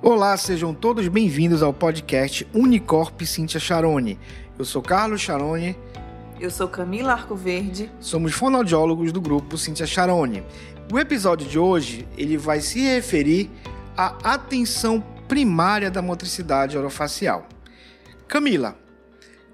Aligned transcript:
Olá, 0.00 0.36
sejam 0.36 0.72
todos 0.72 1.08
bem-vindos 1.08 1.60
ao 1.60 1.74
podcast 1.74 2.46
Unicorp 2.54 3.20
Cintia 3.22 3.58
Charone. 3.58 4.16
Eu 4.56 4.64
sou 4.64 4.80
Carlos 4.80 5.20
Charone. 5.20 5.76
Eu 6.38 6.52
sou 6.52 6.68
Camila 6.68 7.14
Arcoverde. 7.14 7.90
Somos 7.98 8.32
fonoaudiólogos 8.32 9.10
do 9.10 9.20
grupo 9.20 9.58
Cintia 9.58 9.86
Charone. 9.86 10.44
O 10.92 11.00
episódio 11.00 11.48
de 11.48 11.58
hoje 11.58 12.06
ele 12.16 12.36
vai 12.36 12.60
se 12.60 12.78
referir 12.78 13.50
à 13.96 14.34
atenção 14.34 15.00
primária 15.26 15.90
da 15.90 16.00
motricidade 16.00 16.78
orofacial. 16.78 17.48
Camila, 18.28 18.78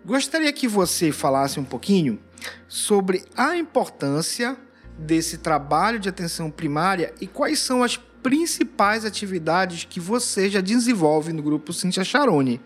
gostaria 0.05 0.53
que 0.53 0.69
você 0.69 1.11
falasse 1.11 1.59
um 1.59 1.65
pouquinho 1.65 2.21
sobre 2.69 3.25
a 3.35 3.57
importância 3.57 4.59
desse 4.99 5.39
trabalho 5.39 5.99
de 5.99 6.11
atenção 6.11 6.51
primária 6.51 7.15
e 7.19 7.27
quais 7.27 7.61
são 7.61 7.83
as 7.83 7.99
principais 8.25 9.05
atividades 9.05 9.85
que 9.85 10.01
você 10.01 10.49
já 10.49 10.63
desenvolve 10.63 11.31
no 11.31 11.43
grupo 11.43 11.75
Cintia 11.75 12.03
Charone? 12.03 12.59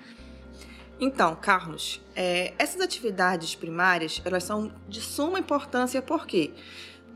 Então, 1.01 1.35
Carlos, 1.35 2.01
é, 2.15 2.55
essas 2.57 2.81
atividades 2.81 3.57
primárias 3.57 4.23
elas 4.25 4.45
são 4.45 4.73
de 4.89 5.01
suma 5.01 5.41
importância 5.41 6.01
porque 6.01 6.53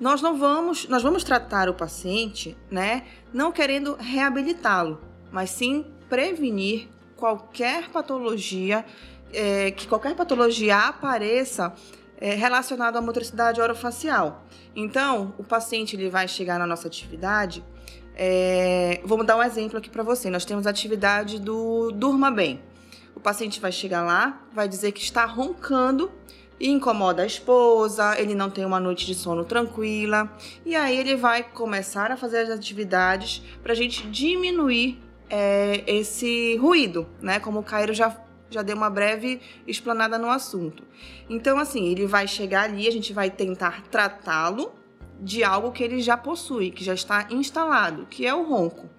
nós 0.01 0.21
não 0.21 0.37
vamos, 0.37 0.89
nós 0.89 1.05
vamos 1.05 1.23
tratar 1.23 1.69
o 1.69 1.75
paciente, 1.75 2.57
né, 2.69 3.05
não 3.33 3.53
querendo 3.53 3.95
reabilitá-lo, 3.95 5.01
mas 5.31 5.51
sim 5.51 5.87
prevenir 6.09 6.89
qualquer 7.17 7.91
patologia, 7.91 8.85
é, 9.33 9.71
que 9.71 9.87
qualquer 9.87 10.17
patologia 10.17 10.79
apareça 10.79 11.73
é, 12.21 12.35
relacionada 12.35 12.99
à 12.99 13.03
motricidade 13.03 13.61
orofacial. 13.61 14.45
Então, 14.75 15.33
o 15.39 15.45
paciente 15.45 15.95
ele 15.95 16.11
vai 16.11 16.27
chegar 16.27 16.59
na 16.59 16.67
nossa 16.67 16.89
atividade 16.89 17.63
é, 18.15 19.01
vamos 19.05 19.27
dar 19.27 19.37
um 19.37 19.43
exemplo 19.43 19.79
aqui 19.79 19.89
para 19.89 20.03
você. 20.03 20.31
Nós 20.31 20.45
temos 20.45 20.67
a 20.67 20.71
atividade 20.71 21.39
do 21.39 21.91
Durma 21.93 22.31
Bem. 22.31 22.61
O 23.15 23.21
paciente 23.21 23.61
vai 23.61 23.73
chegar 23.73 24.03
lá, 24.03 24.43
vai 24.53 24.69
dizer 24.69 24.93
que 24.93 25.03
está 25.03 25.25
roncando 25.25 26.11
e 26.59 26.69
incomoda 26.69 27.23
a 27.23 27.27
esposa, 27.27 28.19
ele 28.21 28.35
não 28.35 28.49
tem 28.49 28.65
uma 28.65 28.79
noite 28.79 29.05
de 29.05 29.15
sono 29.15 29.45
tranquila. 29.45 30.31
E 30.65 30.77
aí 30.77 30.97
ele 30.97 31.17
vai 31.17 31.43
começar 31.43 32.11
a 32.13 32.17
fazer 32.17 32.39
as 32.39 32.51
atividades 32.51 33.43
para 33.63 33.73
a 33.73 33.77
gente 33.77 34.07
diminuir 34.09 35.03
é, 35.29 35.83
esse 35.87 36.57
ruído, 36.59 37.07
né? 37.21 37.41
Como 37.41 37.59
o 37.59 37.63
Cairo 37.63 37.93
já, 37.93 38.17
já 38.51 38.63
deu 38.63 38.77
uma 38.77 38.91
breve 38.91 39.41
explanada 39.67 40.19
no 40.19 40.31
assunto. 40.31 40.85
Então, 41.29 41.59
assim, 41.59 41.89
ele 41.89 42.07
vai 42.07 42.29
chegar 42.29 42.65
ali, 42.65 42.87
a 42.87 42.93
gente 42.93 43.13
vai 43.13 43.31
tentar 43.31 43.83
tratá-lo 43.91 44.73
de 45.23 45.45
algo 45.45 45.71
que 45.71 45.85
ele 45.85 46.01
já 46.01 46.17
possui, 46.17 46.73
que 46.73 46.85
já 46.85 46.95
está 46.95 47.29
instalado, 47.31 48.07
que 48.11 48.27
é 48.27 48.35
o 48.35 48.43
ronco. 48.43 48.91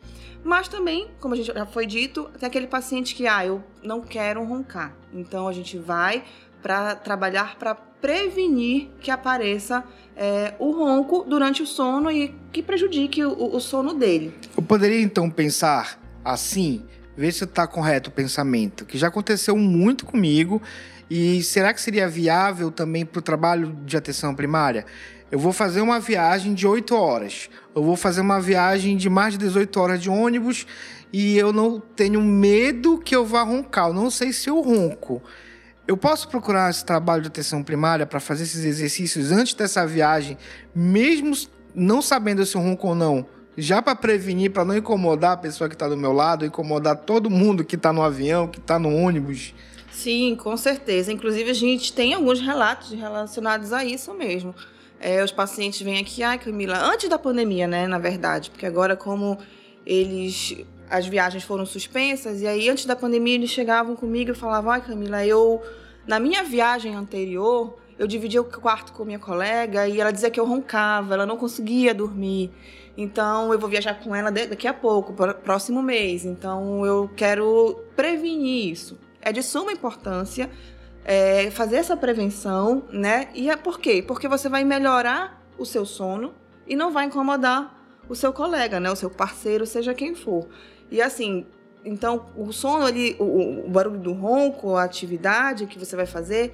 Mas 0.43 0.67
também, 0.67 1.07
como 1.19 1.33
a 1.33 1.37
gente 1.37 1.53
já 1.53 1.65
foi 1.65 1.85
dito, 1.85 2.29
tem 2.39 2.47
aquele 2.47 2.67
paciente 2.67 3.13
que, 3.13 3.27
ah, 3.27 3.45
eu 3.45 3.63
não 3.83 4.01
quero 4.01 4.43
roncar. 4.43 4.95
Então 5.13 5.47
a 5.47 5.53
gente 5.53 5.77
vai 5.77 6.23
para 6.61 6.95
trabalhar 6.95 7.57
para 7.57 7.75
prevenir 7.75 8.89
que 8.99 9.11
apareça 9.11 9.83
é, 10.15 10.53
o 10.59 10.71
ronco 10.71 11.25
durante 11.27 11.61
o 11.61 11.67
sono 11.67 12.09
e 12.11 12.33
que 12.51 12.63
prejudique 12.63 13.23
o, 13.23 13.55
o 13.55 13.59
sono 13.59 13.93
dele. 13.93 14.33
Eu 14.55 14.63
poderia 14.63 15.01
então 15.01 15.29
pensar 15.29 15.99
assim, 16.23 16.85
ver 17.15 17.31
se 17.31 17.43
está 17.43 17.67
correto 17.67 18.09
o 18.09 18.13
pensamento, 18.13 18.85
que 18.85 18.97
já 18.97 19.07
aconteceu 19.07 19.57
muito 19.57 20.05
comigo. 20.05 20.61
E 21.09 21.43
será 21.43 21.73
que 21.73 21.81
seria 21.81 22.07
viável 22.07 22.71
também 22.71 23.05
para 23.05 23.19
o 23.19 23.21
trabalho 23.21 23.77
de 23.85 23.95
atenção 23.95 24.33
primária? 24.33 24.85
Eu 25.33 25.39
vou 25.39 25.51
fazer 25.51 25.81
uma 25.81 25.99
viagem 25.99 26.53
de 26.53 26.67
8 26.67 26.93
horas. 26.93 27.49
Eu 27.75 27.81
vou 27.81 27.95
fazer 27.95 28.21
uma 28.21 28.39
viagem 28.39 28.95
de 28.95 29.09
mais 29.09 29.33
de 29.33 29.39
18 29.39 29.79
horas 29.79 29.99
de 29.99 30.07
ônibus 30.07 30.67
e 31.11 31.35
eu 31.35 31.51
não 31.51 31.79
tenho 31.79 32.21
medo 32.21 32.99
que 32.99 33.15
eu 33.15 33.25
vá 33.25 33.41
roncar. 33.41 33.87
Eu 33.87 33.95
não 33.95 34.11
sei 34.11 34.31
se 34.31 34.47
eu 34.47 34.61
ronco. 34.61 35.23
Eu 35.87 35.97
posso 35.97 36.27
procurar 36.27 36.69
esse 36.69 36.85
trabalho 36.85 37.23
de 37.23 37.29
atenção 37.29 37.63
primária 37.63 38.05
para 38.05 38.19
fazer 38.19 38.43
esses 38.43 38.63
exercícios 38.63 39.31
antes 39.31 39.55
dessa 39.55 39.87
viagem, 39.87 40.37
mesmo 40.75 41.35
não 41.73 41.99
sabendo 41.99 42.45
se 42.45 42.55
eu 42.55 42.61
ronco 42.61 42.89
ou 42.89 42.93
não, 42.93 43.25
já 43.57 43.81
para 43.81 43.95
prevenir, 43.95 44.51
para 44.51 44.63
não 44.63 44.77
incomodar 44.77 45.31
a 45.31 45.37
pessoa 45.37 45.67
que 45.67 45.73
está 45.73 45.89
do 45.89 45.97
meu 45.97 46.13
lado, 46.13 46.45
incomodar 46.45 46.95
todo 46.95 47.27
mundo 47.27 47.65
que 47.65 47.75
está 47.75 47.91
no 47.91 48.03
avião, 48.03 48.47
que 48.47 48.59
está 48.59 48.77
no 48.77 48.95
ônibus. 48.95 49.55
Sim, 49.91 50.35
com 50.35 50.55
certeza. 50.55 51.11
Inclusive, 51.11 51.49
a 51.49 51.55
gente 51.55 51.91
tem 51.91 52.13
alguns 52.13 52.39
relatos 52.39 52.91
relacionados 52.91 53.73
a 53.73 53.83
isso 53.83 54.13
mesmo 54.13 54.53
é, 54.99 55.23
os 55.23 55.31
pacientes 55.31 55.81
vêm 55.81 55.99
aqui, 55.99 56.23
ai 56.23 56.37
Camila, 56.39 56.77
antes 56.77 57.09
da 57.09 57.19
pandemia, 57.19 57.67
né, 57.67 57.87
na 57.87 57.99
verdade, 57.99 58.49
porque 58.49 58.65
agora 58.65 58.95
como 58.95 59.37
eles 59.85 60.65
as 60.89 61.07
viagens 61.07 61.43
foram 61.43 61.65
suspensas 61.65 62.41
e 62.41 62.47
aí 62.47 62.69
antes 62.69 62.85
da 62.85 62.95
pandemia 62.95 63.35
eles 63.35 63.49
chegavam 63.49 63.95
comigo 63.95 64.31
e 64.31 64.35
falavam, 64.35 64.71
ai 64.71 64.81
Camila, 64.81 65.25
eu 65.25 65.61
na 66.07 66.19
minha 66.19 66.43
viagem 66.43 66.95
anterior 66.95 67.77
eu 67.97 68.07
dividia 68.07 68.41
o 68.41 68.43
quarto 68.43 68.91
com 68.93 69.05
minha 69.05 69.19
colega 69.19 69.87
e 69.87 69.99
ela 69.99 70.11
dizia 70.11 70.29
que 70.29 70.39
eu 70.39 70.45
roncava, 70.45 71.13
ela 71.13 71.25
não 71.25 71.37
conseguia 71.37 71.93
dormir. 71.93 72.51
Então 72.97 73.51
eu 73.51 73.59
vou 73.59 73.69
viajar 73.69 73.95
com 73.95 74.15
ela 74.15 74.31
daqui 74.31 74.67
a 74.67 74.73
pouco, 74.73 75.13
próximo 75.43 75.81
mês. 75.81 76.25
Então 76.25 76.85
eu 76.85 77.09
quero 77.15 77.79
prevenir 77.95 78.71
isso. 78.71 78.99
É 79.21 79.31
de 79.31 79.41
suma 79.41 79.71
importância 79.71 80.49
é, 81.05 81.51
fazer 81.51 81.77
essa 81.77 81.97
prevenção, 81.97 82.83
né? 82.91 83.29
E 83.33 83.49
é 83.49 83.55
por 83.55 83.79
quê? 83.79 84.03
Porque 84.05 84.27
você 84.27 84.47
vai 84.47 84.63
melhorar 84.63 85.41
o 85.57 85.65
seu 85.65 85.85
sono 85.85 86.33
e 86.67 86.75
não 86.75 86.91
vai 86.91 87.05
incomodar 87.05 87.81
o 88.07 88.15
seu 88.15 88.31
colega, 88.31 88.79
né? 88.79 88.89
O 88.91 88.95
seu 88.95 89.09
parceiro, 89.09 89.65
seja 89.65 89.93
quem 89.93 90.15
for. 90.15 90.47
E 90.89 91.01
assim, 91.01 91.45
então 91.85 92.27
o 92.35 92.51
sono 92.51 92.85
ali, 92.85 93.15
o, 93.19 93.65
o 93.65 93.69
barulho 93.69 93.99
do 93.99 94.13
ronco, 94.13 94.75
a 94.75 94.83
atividade 94.83 95.65
que 95.65 95.77
você 95.77 95.95
vai 95.95 96.05
fazer, 96.05 96.53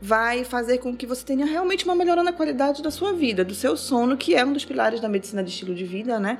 vai 0.00 0.44
fazer 0.44 0.78
com 0.78 0.94
que 0.94 1.06
você 1.06 1.24
tenha 1.24 1.46
realmente 1.46 1.84
uma 1.84 1.94
melhora 1.94 2.22
na 2.22 2.32
qualidade 2.32 2.82
da 2.82 2.90
sua 2.90 3.12
vida, 3.12 3.44
do 3.44 3.54
seu 3.54 3.76
sono, 3.76 4.16
que 4.16 4.34
é 4.34 4.44
um 4.44 4.52
dos 4.52 4.64
pilares 4.64 5.00
da 5.00 5.08
medicina 5.08 5.42
de 5.42 5.50
estilo 5.50 5.74
de 5.74 5.84
vida, 5.84 6.20
né? 6.20 6.38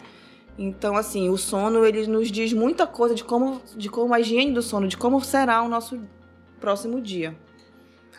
Então, 0.58 0.97
assim, 0.97 1.28
o 1.28 1.37
sono 1.37 1.84
ele 1.84 2.06
nos 2.06 2.31
diz 2.31 2.53
muita 2.53 2.87
coisa 2.87 3.14
de 3.14 3.22
como, 3.22 3.62
de 3.76 3.88
como 3.88 4.12
a 4.12 4.20
higiene 4.20 4.53
do 4.53 4.60
sono, 4.60 4.88
de 4.88 4.97
como 4.97 5.22
será 5.22 5.62
o 5.62 5.69
nosso 5.69 6.00
próximo 6.58 7.00
dia. 7.00 7.36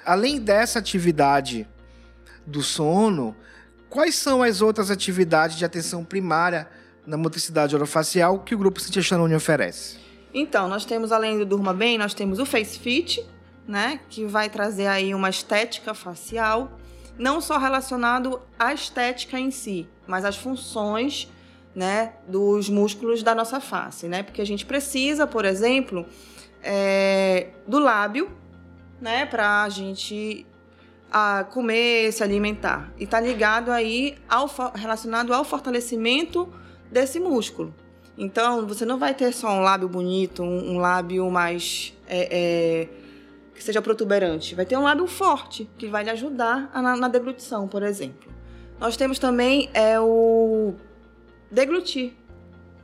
Além 0.05 0.39
dessa 0.39 0.79
atividade 0.79 1.67
do 2.45 2.63
sono, 2.63 3.35
quais 3.89 4.15
são 4.15 4.41
as 4.41 4.61
outras 4.61 4.89
atividades 4.89 5.57
de 5.57 5.65
atenção 5.65 6.03
primária 6.03 6.67
na 7.05 7.17
motricidade 7.17 7.75
orofacial 7.75 8.39
que 8.39 8.55
o 8.55 8.57
grupo 8.57 8.79
Cintia 8.79 9.01
Chanoni 9.01 9.35
oferece? 9.35 9.97
Então, 10.33 10.67
nós 10.67 10.85
temos 10.85 11.11
além 11.11 11.37
do 11.37 11.45
Durma 11.45 11.73
Bem, 11.73 11.97
nós 11.97 12.13
temos 12.13 12.39
o 12.39 12.45
Face 12.45 12.77
Fit, 12.77 13.25
né, 13.67 13.99
que 14.09 14.25
vai 14.25 14.49
trazer 14.49 14.87
aí 14.87 15.13
uma 15.13 15.29
estética 15.29 15.93
facial, 15.93 16.79
não 17.17 17.41
só 17.41 17.57
relacionado 17.57 18.41
à 18.57 18.73
estética 18.73 19.39
em 19.39 19.51
si, 19.51 19.87
mas 20.07 20.23
às 20.25 20.37
funções, 20.37 21.31
né, 21.75 22.13
dos 22.27 22.69
músculos 22.69 23.21
da 23.21 23.35
nossa 23.35 23.59
face, 23.59 24.07
né? 24.07 24.23
Porque 24.23 24.41
a 24.41 24.45
gente 24.45 24.65
precisa, 24.65 25.27
por 25.27 25.45
exemplo, 25.45 26.05
é, 26.63 27.47
do 27.67 27.79
lábio, 27.79 28.31
né, 29.01 29.25
para 29.25 29.63
a 29.63 29.69
gente 29.69 30.45
a 31.11 31.43
comer, 31.43 32.11
se 32.11 32.23
alimentar. 32.23 32.91
E 32.97 33.03
está 33.03 33.19
ligado 33.19 33.71
aí 33.71 34.17
ao 34.27 34.49
relacionado 34.75 35.33
ao 35.33 35.43
fortalecimento 35.43 36.51
desse 36.91 37.19
músculo. 37.19 37.73
Então, 38.17 38.67
você 38.67 38.85
não 38.85 38.99
vai 38.99 39.13
ter 39.13 39.31
só 39.33 39.49
um 39.49 39.61
lábio 39.61 39.87
bonito, 39.87 40.43
um, 40.43 40.73
um 40.75 40.77
lábio 40.77 41.29
mais 41.31 41.93
é, 42.05 42.27
é, 42.31 42.89
que 43.55 43.63
seja 43.63 43.81
protuberante. 43.81 44.53
Vai 44.55 44.65
ter 44.65 44.77
um 44.77 44.83
lábio 44.83 45.07
forte 45.07 45.69
que 45.77 45.87
vai 45.87 46.03
lhe 46.03 46.09
ajudar 46.09 46.69
na, 46.73 46.97
na 46.97 47.07
deglutição, 47.07 47.67
por 47.67 47.81
exemplo. 47.81 48.29
Nós 48.79 48.97
temos 48.97 49.19
também 49.19 49.69
é 49.73 49.99
o 49.99 50.73
deglutir, 51.49 52.13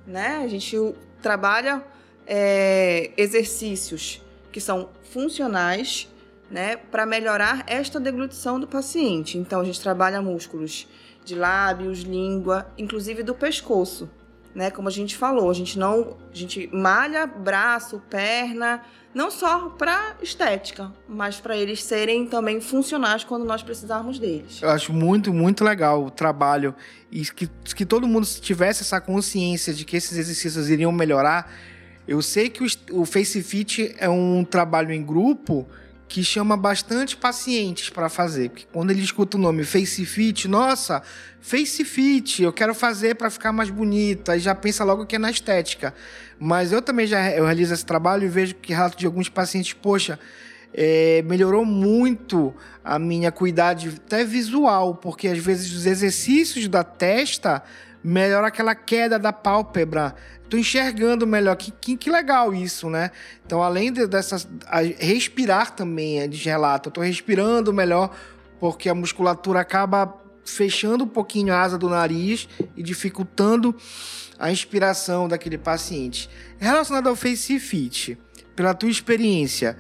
né? 0.07 0.42
A 0.44 0.48
gente 0.48 0.78
trabalha 1.21 1.83
é, 2.25 3.12
exercícios 3.18 4.22
que 4.51 4.62
são 4.62 4.89
funcionais 5.12 6.07
né, 6.50 6.77
para 6.77 7.06
melhorar 7.06 7.63
esta 7.68 8.00
deglutição 8.00 8.60
do 8.60 8.68
paciente. 8.68 9.38
Então, 9.38 9.62
a 9.62 9.63
gente 9.63 9.81
trabalha 9.81 10.22
músculos 10.22 10.88
de 11.24 11.36
lábios, 11.36 12.01
língua, 12.01 12.68
inclusive 12.77 13.24
do 13.24 13.33
pescoço. 13.33 14.10
Né, 14.54 14.72
como 14.72 14.88
a 14.88 14.92
gente 14.92 15.18
falou, 15.18 15.50
a 15.50 15.54
gente 15.54 15.77
não, 15.77 16.16
a 16.31 16.36
gente 16.36 16.69
malha 16.72 17.27
braço, 17.27 18.01
perna, 18.10 18.81
não 19.13 19.30
só 19.30 19.68
para 19.68 20.16
estética, 20.21 20.94
mas 21.10 21.42
para 21.42 21.57
eles 21.57 21.83
serem 21.83 22.25
também 22.25 22.62
funcionais 22.62 23.25
quando 23.25 23.44
nós 23.44 23.62
precisarmos 23.62 24.18
deles. 24.18 24.62
Eu 24.62 24.69
acho 24.69 24.94
muito, 24.94 25.33
muito 25.33 25.62
legal 25.62 26.06
o 26.06 26.10
trabalho 26.10 26.74
e 27.12 27.25
que, 27.25 27.48
que 27.48 27.86
todo 27.86 28.07
mundo 28.07 28.25
tivesse 28.25 28.81
essa 28.81 29.01
consciência 29.01 29.74
de 29.74 29.83
que 29.83 29.98
esses 29.98 30.18
exercícios 30.18 30.69
iriam 30.69 30.92
melhorar 30.92 31.51
eu 32.07 32.22
sei 32.22 32.50
que 32.50 32.63
o, 32.63 32.68
o 33.02 33.06
Face 33.06 33.42
Fit 33.42 33.96
é 33.98 34.10
um 34.10 34.44
trabalho 34.44 34.92
em 34.92 35.04
grupo 35.04 35.68
que 36.07 36.24
chama 36.24 36.56
bastante 36.56 37.18
pacientes 37.18 37.90
para 37.90 38.10
fazer. 38.10 38.50
Porque 38.50 38.68
quando 38.72 38.92
ele 38.92 39.02
escuta 39.02 39.38
o 39.38 39.40
nome 39.40 39.63
Face 39.63 40.06
Fit, 40.06 40.48
nossa, 40.48 41.02
Face 41.42 41.84
Fit, 41.84 42.44
eu 42.44 42.54
quero 42.54 42.75
fazer 42.75 43.16
para 43.16 43.30
ficar 43.30 43.52
mais 43.52 43.69
bonito. 43.69 44.31
Aí 44.31 44.40
já 44.40 44.54
pensa 44.54 44.84
logo 44.84 45.06
que 45.06 45.16
é 45.16 45.19
na 45.19 45.31
estética. 45.31 45.94
Mas 46.40 46.72
eu 46.72 46.81
também 46.81 47.07
já 47.07 47.31
eu 47.31 47.46
realizo 47.46 47.74
esse 47.74 47.86
trabalho 47.86 48.25
e 48.25 48.30
vejo 48.30 48.56
que 48.56 48.74
relato 48.74 48.98
de 48.98 49.06
alguns 49.06 49.30
pacientes, 49.30 49.74
poxa, 49.74 50.19
é, 50.74 51.24
melhorou 51.24 51.66
muito 51.66 52.54
a 52.84 53.00
minha 53.00 53.31
cuidade 53.31 53.90
até 54.06 54.24
visual, 54.24 54.96
porque 54.96 55.28
às 55.28 55.38
vezes 55.38 55.74
os 55.74 55.86
exercícios 55.86 56.68
da 56.68 56.84
testa 56.84 57.63
melhora 58.06 58.48
aquela 58.48 58.75
queda 58.75 59.18
da 59.18 59.34
pálpebra 59.34 60.16
tô 60.50 60.57
enxergando 60.57 61.25
melhor. 61.25 61.56
Que, 61.56 61.72
que, 61.72 61.98
que, 61.98 62.10
legal 62.10 62.54
isso, 62.54 62.90
né? 62.90 63.12
Então, 63.46 63.62
além 63.62 63.92
de, 63.92 64.07
dessas. 64.07 64.48
respirar 64.98 65.72
também 65.72 66.22
é 66.22 66.28
relato. 66.28 66.90
Eu 66.90 66.94
tô 66.94 67.02
respirando 67.02 67.74
melhor, 67.74 68.16
porque 68.60 68.90
a 68.90 68.96
musculatura 68.96 69.60
acaba 69.60 70.16
fechando 70.44 71.04
um 71.04 71.07
pouquinho 71.07 71.54
a 71.54 71.62
asa 71.62 71.78
do 71.78 71.90
nariz 71.90 72.48
e 72.78 72.84
dificultando 72.84 73.75
a 74.38 74.52
inspiração 74.52 75.28
daquele 75.28 75.57
paciente. 75.57 76.30
Relacionado 76.60 77.07
ao 77.07 77.16
Face 77.16 77.60
Fit, 77.60 78.18
pela 78.56 78.74
tua 78.74 78.90
experiência, 78.90 79.78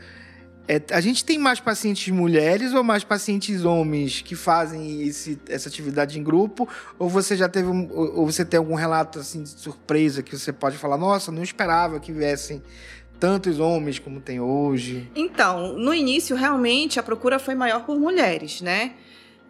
é, 0.67 0.81
a 0.91 0.99
gente 0.99 1.23
tem 1.23 1.37
mais 1.37 1.59
pacientes 1.59 2.11
mulheres 2.11 2.73
ou 2.73 2.83
mais 2.83 3.03
pacientes 3.03 3.63
homens 3.63 4.21
que 4.21 4.35
fazem 4.35 5.03
esse, 5.03 5.39
essa 5.47 5.69
atividade 5.69 6.19
em 6.19 6.23
grupo? 6.23 6.67
Ou 6.97 7.07
você 7.07 7.37
já 7.37 7.47
teve 7.47 7.67
um, 7.67 7.87
ou 7.91 8.25
você 8.25 8.43
tem 8.43 8.57
algum 8.57 8.73
relato 8.73 9.19
assim 9.19 9.43
de 9.43 9.49
surpresa 9.49 10.23
que 10.23 10.35
você 10.35 10.51
pode 10.51 10.77
falar, 10.77 10.97
nossa, 10.97 11.31
não 11.31 11.43
esperava 11.43 11.99
que 11.99 12.11
viessem 12.11 12.63
tantos 13.19 13.59
homens 13.59 13.99
como 13.99 14.19
tem 14.19 14.39
hoje? 14.39 15.09
Então, 15.15 15.77
no 15.77 15.93
início 15.93 16.35
realmente 16.35 16.99
a 16.99 17.03
procura 17.03 17.37
foi 17.37 17.53
maior 17.53 17.85
por 17.85 17.99
mulheres, 17.99 18.61
né? 18.61 18.93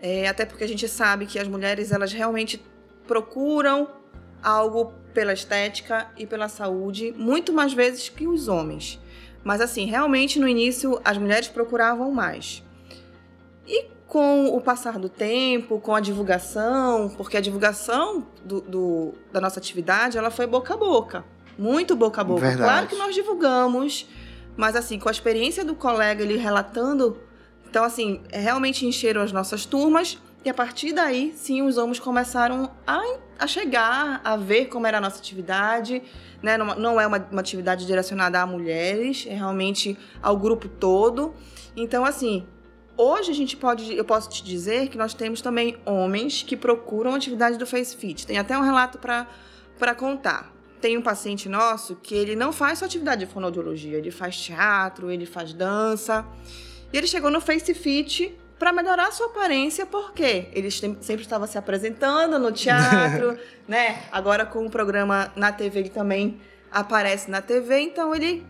É, 0.02 0.28
até 0.28 0.46
porque 0.46 0.66
a 0.66 0.68
gente 0.68 0.88
sabe 0.90 1.26
que 1.26 1.40
as 1.40 1.48
mulheres 1.48 1.94
elas 1.94 2.12
realmente 2.12 2.62
procuram 3.08 3.90
algo 4.44 4.94
pela 5.14 5.32
estética 5.32 6.08
e 6.18 6.28
pela 6.28 6.50
saúde 6.50 7.14
muito 7.18 7.54
mais 7.54 7.74
vezes 7.74 8.10
que 8.10 8.28
os 8.28 8.50
homens. 8.50 9.00
Mas 9.46 9.62
assim, 9.62 9.86
realmente 9.86 10.40
no 10.40 10.48
início 10.48 11.00
as 11.06 11.20
mulheres 11.20 11.48
procuravam 11.48 12.12
mais. 12.12 12.64
E 13.68 13.86
com 14.08 14.48
o 14.48 14.60
passar 14.60 14.98
do 14.98 15.08
tempo, 15.08 15.80
com 15.80 15.94
a 15.94 16.00
divulgação, 16.00 17.10
porque 17.10 17.38
a 17.38 17.42
divulgação 17.42 18.26
do, 18.44 18.62
do, 18.62 19.14
da 19.32 19.40
nossa 19.40 19.60
atividade 19.60 20.18
ela 20.18 20.32
foi 20.32 20.48
boca 20.48 20.74
a 20.74 20.78
boca. 20.78 21.24
Muito 21.60 21.96
boca 21.96 22.22
a 22.22 22.24
boca. 22.24 22.42
Verdade. 22.42 22.64
Claro 22.64 22.88
que 22.88 22.96
nós 22.96 23.14
divulgamos, 23.14 24.10
mas 24.58 24.76
assim, 24.76 24.98
com 24.98 25.10
a 25.10 25.12
experiência 25.12 25.64
do 25.64 25.76
colega 25.76 26.24
ele 26.24 26.38
relatando, 26.38 27.20
então 27.70 27.84
assim, 27.84 28.24
realmente 28.32 28.84
encheram 28.88 29.22
as 29.22 29.32
nossas 29.32 29.64
turmas 29.64 30.18
e 30.46 30.50
a 30.50 30.54
partir 30.54 30.94
daí, 30.94 31.34
sim, 31.36 31.64
os 31.64 31.76
homens 31.76 32.00
começaram 32.00 32.70
a, 32.86 33.02
a 33.40 33.48
chegar, 33.48 34.22
a 34.24 34.38
ver 34.38 34.68
como 34.68 34.86
era 34.86 35.00
a 35.00 35.02
nossa 35.02 35.18
atividade. 35.18 36.04
Né? 36.40 36.56
Não, 36.56 36.76
não 36.76 37.02
é 37.02 37.08
uma, 37.08 37.18
uma 37.32 37.42
atividade 37.42 37.88
direcionada 37.88 38.40
a 38.40 38.46
mulheres, 38.46 39.26
é 39.28 39.34
realmente 39.34 39.98
ao 40.22 40.38
grupo 40.38 40.70
todo. 40.70 41.34
Então, 41.76 42.06
assim, 42.06 42.46
hoje 42.96 43.32
a 43.32 43.34
gente 43.34 43.58
pode, 43.58 43.92
eu 43.92 44.06
posso 44.06 44.30
te 44.30 44.44
dizer 44.44 44.90
que 44.90 45.00
nós 45.00 45.16
temos 45.16 45.42
também 45.42 45.78
homens 45.84 46.44
que 46.44 46.56
procuram 46.56 47.16
atividade 47.16 47.58
do 47.58 47.66
Face 47.66 47.98
Fit. 47.98 48.28
Tem 48.28 48.38
até 48.38 48.56
um 48.56 48.62
relato 48.62 49.00
para 49.00 49.96
contar. 49.96 50.54
Tem 50.80 50.96
um 50.96 51.02
paciente 51.02 51.50
nosso 51.50 51.96
que 51.96 52.14
ele 52.14 52.36
não 52.36 52.54
faz 52.54 52.78
só 52.78 52.86
atividade 52.86 53.26
de 53.26 53.32
fonoaudiologia, 53.32 53.98
ele 53.98 54.12
faz 54.12 54.38
teatro, 54.38 55.10
ele 55.10 55.26
faz 55.26 55.54
dança. 55.54 56.24
E 56.94 56.98
ele 56.98 57.08
chegou 57.08 57.32
no 57.32 57.42
Face 57.42 57.74
Fit 57.74 58.38
para 58.58 58.72
melhorar 58.72 59.08
a 59.08 59.12
sua 59.12 59.28
aparência, 59.28 59.86
porque 59.86 60.48
ele 60.54 60.72
sempre 60.72 61.24
estava 61.24 61.46
se 61.48 61.58
apresentando 61.58 62.40
no 62.40 62.52
teatro, 62.52 63.38
né? 63.68 64.04
Agora 64.12 64.46
com 64.46 64.66
o 64.66 64.70
programa 64.70 65.32
na 65.36 65.52
TV 65.52 65.80
ele 65.80 65.90
também 65.90 66.40
aparece 66.72 67.30
na 67.30 67.42
TV, 67.42 67.80
então 67.80 68.14
ele 68.14 68.46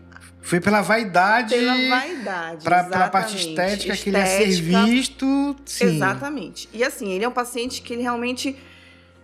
foi 0.46 0.60
pela 0.60 0.80
vaidade. 0.80 1.56
Pela 1.56 1.74
vaidade. 1.74 2.62
Pra, 2.62 2.84
pela 2.84 3.08
parte 3.08 3.36
estética, 3.36 3.92
estética, 3.92 3.96
que 3.96 4.10
ele 4.10 4.18
ia 4.18 4.26
ser 4.26 4.62
visto. 4.62 5.56
Sim. 5.64 5.96
Exatamente. 5.96 6.68
E 6.72 6.84
assim, 6.84 7.10
ele 7.10 7.24
é 7.24 7.28
um 7.28 7.32
paciente 7.32 7.82
que 7.82 7.92
ele 7.92 8.02
realmente 8.02 8.56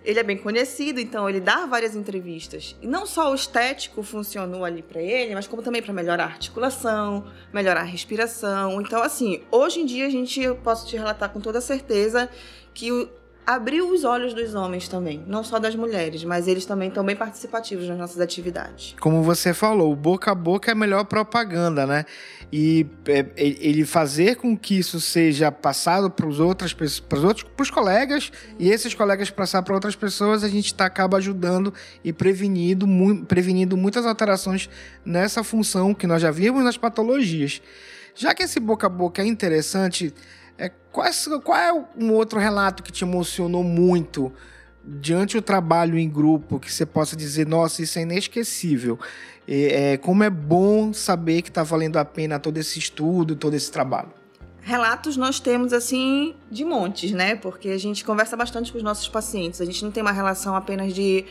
ele 0.04 0.19
é 0.19 0.22
bem 0.22 0.37
conhecido, 0.37 1.00
então 1.00 1.28
ele 1.28 1.40
dá 1.40 1.66
várias 1.66 1.94
entrevistas. 1.94 2.76
E 2.81 2.87
não 2.87 3.06
só 3.06 3.31
o 3.31 3.34
estético 3.34 4.02
funcionou 4.02 4.64
ali 4.64 4.82
para 4.82 5.00
ele, 5.00 5.34
mas 5.34 5.46
como 5.46 5.62
também 5.62 5.82
para 5.82 5.93
melhorar 5.93 6.25
a 6.25 6.28
articulação, 6.28 7.26
melhorar 7.52 7.81
a 7.81 7.84
respiração. 7.84 8.81
Então, 8.81 9.02
assim, 9.02 9.43
hoje 9.50 9.81
em 9.81 9.87
dia 9.87 10.06
a 10.06 10.10
gente, 10.10 10.40
eu 10.40 10.56
posso 10.56 10.87
te 10.87 10.96
relatar 10.96 11.31
com 11.31 11.40
toda 11.40 11.60
certeza 11.60 12.28
que 12.75 13.08
abriu 13.46 13.90
os 13.90 14.04
olhos 14.04 14.32
dos 14.32 14.54
homens 14.54 14.88
também, 14.88 15.22
não 15.26 15.42
só 15.42 15.58
das 15.58 15.74
mulheres, 15.74 16.22
mas 16.24 16.46
eles 16.46 16.64
também 16.64 16.88
estão 16.88 17.04
bem 17.04 17.16
participativos 17.16 17.88
nas 17.88 17.98
nossas 17.98 18.20
atividades. 18.20 18.94
Como 19.00 19.22
você 19.22 19.52
falou, 19.52 19.94
boca 19.96 20.30
a 20.30 20.34
boca 20.34 20.70
é 20.70 20.72
a 20.72 20.76
melhor 20.76 21.04
propaganda, 21.04 21.86
né? 21.86 22.04
E 22.52 22.86
é, 23.06 23.26
ele 23.36 23.84
fazer 23.84 24.36
com 24.36 24.56
que 24.56 24.78
isso 24.78 25.00
seja 25.00 25.50
passado 25.50 26.10
para 26.10 26.26
os 26.26 26.38
outros, 26.38 26.72
para 26.72 26.84
os 26.84 27.24
outros, 27.24 27.44
para 27.56 27.62
os 27.62 27.70
colegas 27.70 28.30
e 28.58 28.70
esses 28.70 28.94
colegas 28.94 29.30
passar 29.30 29.62
para 29.62 29.74
outras 29.74 29.96
pessoas, 29.96 30.44
a 30.44 30.48
gente 30.48 30.74
tá, 30.74 30.84
acaba 30.84 31.16
ajudando 31.16 31.72
e 32.04 32.12
prevenindo, 32.12 32.86
mu 32.86 33.24
prevenindo 33.24 33.76
muitas 33.76 34.06
alterações 34.06 34.68
nessa 35.04 35.42
função 35.42 35.94
que 35.94 36.06
nós 36.06 36.22
já 36.22 36.30
vimos 36.30 36.62
nas 36.62 36.76
patologias. 36.76 37.60
Já 38.14 38.34
que 38.34 38.42
esse 38.42 38.60
boca 38.60 38.86
a 38.86 38.90
boca 38.90 39.22
é 39.22 39.26
interessante, 39.26 40.12
é, 40.58 40.70
qual, 40.90 41.06
é, 41.56 41.72
um 41.96 42.12
outro 42.12 42.38
relato 42.38 42.82
que 42.82 42.93
te 42.93 43.04
emocionou 43.04 43.64
muito 43.64 44.32
diante 44.84 45.37
do 45.37 45.43
trabalho 45.43 45.99
em 45.99 46.08
grupo 46.08 46.58
que 46.58 46.72
você 46.72 46.84
possa 46.84 47.16
dizer, 47.16 47.46
nossa, 47.46 47.82
isso 47.82 47.99
é 47.99 48.02
inesquecível? 48.02 48.99
É, 49.46 49.93
é 49.93 49.96
como 49.96 50.22
é 50.25 50.31
bom 50.31 50.93
saber 50.93 51.43
que 51.43 51.49
está 51.49 51.62
valendo 51.62 51.96
a 51.96 52.04
pena 52.04 52.38
todo 52.38 52.56
esse 52.58 52.78
estudo, 52.78 53.37
todo 53.37 53.54
esse 53.54 53.70
trabalho. 53.70 54.10
Relatos 54.60 55.16
nós 55.16 55.40
temos 55.40 55.72
assim 55.72 56.37
de 56.49 56.64
montes, 56.64 57.10
né? 57.10 57.34
Porque 57.34 57.70
a 57.70 57.78
gente 57.78 58.04
conversa 58.04 58.37
bastante 58.37 58.70
com 58.70 58.78
os 58.78 58.84
nossos 58.84 59.08
pacientes. 59.08 59.60
A 59.60 59.64
gente 59.64 59.84
não 59.84 59.90
tem 59.90 60.02
uma 60.02 60.12
relação 60.12 60.54
apenas 60.54 60.94
de 60.94 61.26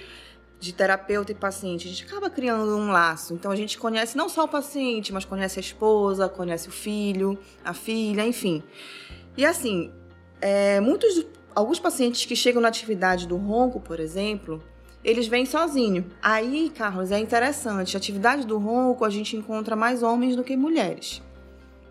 de 0.61 0.71
terapeuta 0.71 1.31
e 1.31 1.35
paciente, 1.35 1.87
a 1.87 1.89
gente 1.89 2.05
acaba 2.05 2.29
criando 2.29 2.77
um 2.77 2.91
laço. 2.91 3.33
Então 3.33 3.49
a 3.49 3.55
gente 3.55 3.79
conhece 3.79 4.15
não 4.15 4.29
só 4.29 4.43
o 4.43 4.47
paciente, 4.47 5.11
mas 5.11 5.25
conhece 5.25 5.57
a 5.57 5.59
esposa, 5.59 6.29
conhece 6.29 6.69
o 6.69 6.71
filho, 6.71 7.37
a 7.65 7.73
filha, 7.73 8.23
enfim. 8.23 8.61
E 9.37 9.45
assim, 9.45 9.91
é, 10.39 10.79
muitos, 10.79 11.25
alguns 11.55 11.79
pacientes 11.79 12.25
que 12.25 12.35
chegam 12.35 12.61
na 12.61 12.67
atividade 12.67 13.27
do 13.27 13.37
ronco, 13.37 13.79
por 13.79 13.99
exemplo, 13.99 14.61
eles 15.03 15.27
vêm 15.27 15.45
sozinhos. 15.45 16.05
Aí, 16.21 16.71
Carlos, 16.75 17.11
é 17.11 17.19
interessante. 17.19 17.95
A 17.95 17.99
atividade 17.99 18.45
do 18.45 18.57
ronco 18.57 19.05
a 19.05 19.09
gente 19.09 19.35
encontra 19.35 19.75
mais 19.75 20.03
homens 20.03 20.35
do 20.35 20.43
que 20.43 20.55
mulheres. 20.55 21.21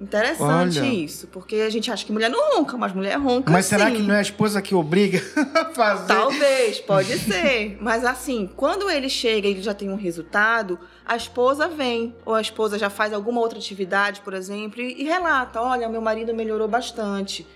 Interessante 0.01 0.79
Olha. 0.79 0.87
isso, 0.87 1.27
porque 1.27 1.57
a 1.57 1.69
gente 1.69 1.91
acha 1.91 2.07
que 2.07 2.11
mulher 2.11 2.31
não 2.31 2.57
ronca, 2.57 2.75
mas 2.79 2.91
mulher 2.95 3.19
ronca 3.19 3.53
Mas 3.53 3.67
sim. 3.67 3.77
será 3.77 3.91
que 3.91 4.01
não 4.01 4.15
é 4.15 4.19
a 4.19 4.23
esposa 4.23 4.63
que 4.63 4.75
obriga 4.75 5.21
a 5.55 5.67
fazer? 5.67 6.07
Talvez, 6.07 6.81
pode 6.81 7.19
ser. 7.19 7.77
Mas 7.83 8.03
assim, 8.03 8.49
quando 8.57 8.89
ele 8.89 9.11
chega 9.11 9.47
e 9.47 9.51
ele 9.51 9.63
já 9.63 9.75
tem 9.75 9.91
um 9.91 9.97
resultado, 9.97 10.79
a 11.05 11.17
esposa 11.17 11.69
vem, 11.69 12.17
ou 12.25 12.35
a 12.35 12.41
esposa 12.41 12.79
já 12.79 12.89
faz 12.89 13.13
alguma 13.13 13.43
outra 13.43 13.59
atividade, 13.59 14.23
por 14.23 14.33
exemplo, 14.33 14.81
e, 14.81 15.05
relata: 15.05 15.61
olha, 15.61 15.87
meu 15.87 16.01
marido 16.01 16.35
melhorou 16.35 16.67
bastante. 16.67 17.47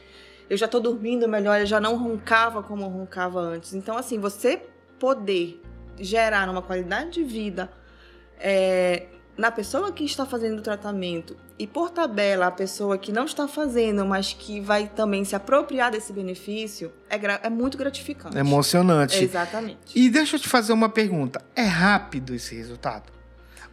Eu 0.51 0.59
já 0.59 0.67
estou 0.67 0.83
dormindo 0.83 1.27
melhor, 1.27 1.61
eu 1.61 1.67
já 1.67 1.81
não 1.81 1.97
roncava 1.97 2.63
como 2.63 2.87
roncava 2.89 3.41
antes. 3.41 3.73
Então, 3.73 3.97
assim, 3.97 4.19
você 4.19 4.61
poder 4.99 5.63
gerar 5.99 6.51
uma 6.51 6.61
qualidade 6.61 7.13
de 7.13 7.25
vida 7.25 7.71
é, 8.39 9.07
na 9.37 9.51
pessoa 9.51 9.91
que 9.93 10.05
está 10.05 10.25
fazendo 10.25 10.59
o 10.59 10.63
tratamento 10.63 11.37
e 11.59 11.67
por 11.67 11.91
tabela 11.91 12.47
a 12.47 12.51
pessoa 12.51 12.99
que 12.99 13.13
não 13.13 13.25
está 13.25 13.47
fazendo, 13.49 14.05
mas 14.05 14.33
que 14.33 14.61
vai 14.61 14.89
também 14.89 15.25
se 15.25 15.35
apropriar 15.35 15.91
desse 15.91 16.13
benefício, 16.13 16.93
é, 17.11 17.19
é 17.47 17.51
muito 17.51 17.77
gratificante. 17.77 18.37
É 18.37 18.41
emocionante. 18.41 19.23
exatamente. 19.23 19.79
E 19.95 20.09
deixa 20.09 20.37
eu 20.37 20.41
te 20.41 20.49
fazer 20.49 20.73
uma 20.73 20.89
pergunta: 20.89 21.41
é 21.55 21.65
rápido 21.65 22.35
esse 22.35 22.55
resultado? 22.55 23.13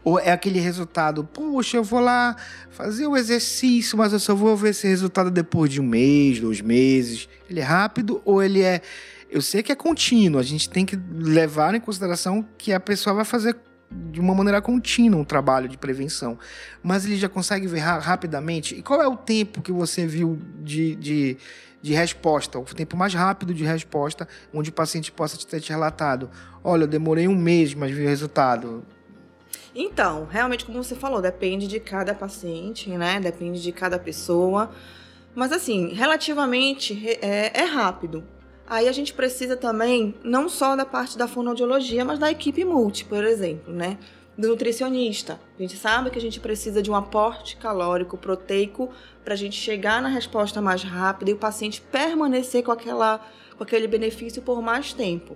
Ou 0.04 0.20
é 0.20 0.32
aquele 0.32 0.60
resultado, 0.60 1.24
poxa, 1.24 1.78
eu 1.78 1.84
vou 1.84 2.00
lá 2.00 2.36
fazer 2.72 3.06
o 3.06 3.16
exercício, 3.16 3.96
mas 3.96 4.12
eu 4.12 4.20
só 4.20 4.34
vou 4.34 4.58
ver 4.58 4.70
esse 4.72 4.88
resultado 4.88 5.30
depois 5.30 5.70
de 5.72 5.80
um 5.80 5.86
mês, 5.86 6.40
dois 6.40 6.60
meses? 6.60 7.30
Ele 7.48 7.60
é 7.60 7.64
rápido 7.64 8.20
ou 8.26 8.42
ele 8.42 8.64
é. 8.64 8.82
Eu 9.30 9.42
sei 9.42 9.62
que 9.62 9.72
é 9.72 9.76
contínuo, 9.76 10.40
a 10.40 10.44
gente 10.44 10.68
tem 10.70 10.86
que 10.86 11.00
levar 11.14 11.76
em 11.76 11.80
consideração 11.80 12.44
que 12.58 12.74
a 12.74 12.80
pessoa 12.80 13.14
vai 13.14 13.26
fazer 13.26 13.56
de 13.92 14.20
uma 14.20 14.34
maneira 14.34 14.62
contínua 14.62 15.20
um 15.20 15.24
trabalho 15.24 15.68
de 15.68 15.78
prevenção. 15.78 16.38
Mas 16.82 17.06
ele 17.06 17.18
já 17.18 17.28
consegue 17.28 17.68
ver 17.68 17.80
rapidamente. 17.80 18.76
E 18.76 18.82
qual 18.82 19.02
é 19.02 19.08
o 19.08 19.16
tempo 19.16 19.62
que 19.62 19.72
você 19.72 20.08
viu 20.08 20.40
de, 20.60 20.96
de, 20.96 21.38
de 21.82 21.94
resposta? 21.94 22.58
O 22.58 22.64
tempo 22.64 22.96
mais 22.96 23.14
rápido 23.14 23.54
de 23.54 23.64
resposta, 23.64 24.28
onde 24.54 24.70
o 24.70 24.74
paciente 24.74 25.12
possa 25.12 25.38
ter 25.46 25.60
te 25.60 25.70
relatado: 25.70 26.30
olha, 26.64 26.84
eu 26.84 26.88
demorei 26.88 27.28
um 27.28 27.36
mês, 27.36 27.74
mas 27.74 27.92
vi 27.92 28.04
o 28.04 28.08
resultado. 28.08 28.84
Então, 29.74 30.28
realmente, 30.30 30.66
como 30.66 30.84
você 30.84 30.96
falou, 30.96 31.22
depende 31.22 31.68
de 31.68 31.80
cada 31.80 32.14
paciente, 32.14 32.90
né? 32.90 33.20
Depende 33.20 33.62
de 33.62 33.72
cada 33.72 33.98
pessoa. 33.98 34.70
Mas, 35.34 35.52
assim, 35.52 35.94
relativamente 35.94 37.18
é, 37.22 37.62
é 37.62 37.64
rápido. 37.64 38.24
Aí 38.72 38.88
a 38.88 38.92
gente 38.94 39.14
precisa 39.14 39.58
também, 39.58 40.16
não 40.24 40.48
só 40.48 40.78
da 40.78 40.86
parte 40.86 41.18
da 41.18 41.28
fonoaudiologia, 41.28 42.06
mas 42.06 42.18
da 42.18 42.32
equipe 42.32 42.64
multi, 42.64 43.04
por 43.04 43.22
exemplo, 43.22 43.74
né? 43.74 43.98
Do 44.38 44.48
nutricionista. 44.48 45.42
A 45.60 45.62
gente 45.62 45.76
sabe 45.76 46.10
que 46.10 46.18
a 46.18 46.22
gente 46.22 46.40
precisa 46.40 46.82
de 46.82 46.90
um 46.90 46.96
aporte 46.96 47.58
calórico, 47.58 48.18
proteico, 48.18 48.90
para 49.26 49.34
a 49.34 49.38
gente 49.38 49.58
chegar 49.58 50.02
na 50.02 50.08
resposta 50.08 50.62
mais 50.62 50.84
rápida 50.84 51.32
e 51.32 51.34
o 51.34 51.38
paciente 51.38 51.82
permanecer 51.82 52.64
com, 52.64 52.72
aquela, 52.72 53.20
com 53.58 53.64
aquele 53.66 53.88
benefício 53.88 54.42
por 54.42 54.62
mais 54.62 54.94
tempo. 54.94 55.36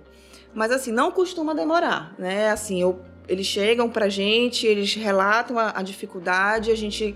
Mas 0.54 0.72
assim, 0.72 0.90
não 0.90 1.12
costuma 1.12 1.52
demorar, 1.52 2.14
né? 2.18 2.48
Assim, 2.48 2.80
eu, 2.80 3.02
eles 3.28 3.44
chegam 3.44 3.90
pra 3.90 4.08
gente, 4.08 4.66
eles 4.66 4.94
relatam 4.94 5.58
a, 5.58 5.78
a 5.78 5.82
dificuldade, 5.82 6.70
a 6.70 6.74
gente, 6.74 7.14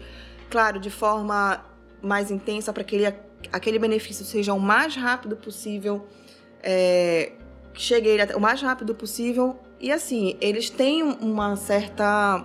claro, 0.51 0.79
de 0.79 0.91
forma 0.91 1.65
mais 2.03 2.31
intensa 2.31 2.75
para 2.75 2.85
que 2.85 2.97
ele, 2.97 3.15
aquele 3.53 3.79
benefício 3.79 4.25
seja 4.25 4.53
o 4.55 4.61
mais 4.61 4.95
rápido 4.97 5.37
possível, 5.37 6.07
é, 6.63 7.33
chegue 7.75 8.09
ele 8.09 8.35
o 8.35 8.41
mais 8.41 8.61
rápido 8.61 8.95
possível. 8.95 9.59
E 9.81 9.91
assim, 9.91 10.37
eles 10.41 10.69
têm 10.69 11.03
uma 11.03 11.57
certa. 11.57 12.45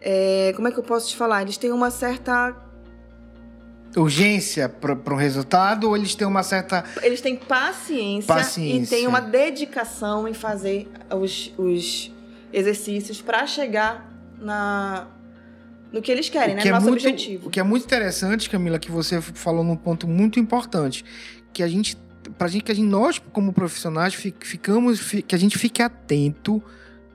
É, 0.00 0.52
como 0.54 0.68
é 0.68 0.72
que 0.72 0.78
eu 0.78 0.82
posso 0.82 1.08
te 1.08 1.16
falar? 1.16 1.42
Eles 1.42 1.56
têm 1.56 1.72
uma 1.72 1.90
certa 1.90 2.54
urgência 3.96 4.68
para 4.68 5.14
um 5.14 5.16
resultado 5.16 5.88
ou 5.88 5.96
eles 5.96 6.14
têm 6.14 6.26
uma 6.26 6.42
certa. 6.42 6.84
Eles 7.02 7.20
têm 7.20 7.36
paciência, 7.36 8.34
paciência. 8.34 8.94
e 8.94 8.98
têm 8.98 9.06
uma 9.06 9.20
dedicação 9.20 10.28
em 10.28 10.34
fazer 10.34 10.88
os, 11.10 11.52
os 11.56 12.12
exercícios 12.52 13.22
para 13.22 13.46
chegar 13.46 14.10
na, 14.38 15.06
no 15.92 16.02
que 16.02 16.10
eles 16.10 16.28
querem, 16.28 16.54
né? 16.54 16.62
Que 16.62 16.68
no 16.68 16.76
é 16.76 16.78
nosso 16.78 16.88
muito, 16.88 17.06
objetivo. 17.06 17.48
O 17.48 17.50
que 17.50 17.60
é 17.60 17.62
muito 17.62 17.84
interessante, 17.84 18.50
Camila, 18.50 18.78
que 18.78 18.90
você 18.90 19.20
falou 19.20 19.64
num 19.64 19.76
ponto 19.76 20.06
muito 20.06 20.38
importante, 20.38 21.04
que 21.52 21.62
a 21.62 21.68
gente, 21.68 21.96
pra 22.36 22.48
gente, 22.48 22.64
que 22.64 22.72
a 22.72 22.74
gente, 22.74 22.88
nós 22.88 23.18
como 23.32 23.52
profissionais 23.52 24.14
ficamos, 24.14 25.00
que 25.26 25.34
a 25.34 25.38
gente 25.38 25.58
fique 25.58 25.82
atento 25.82 26.62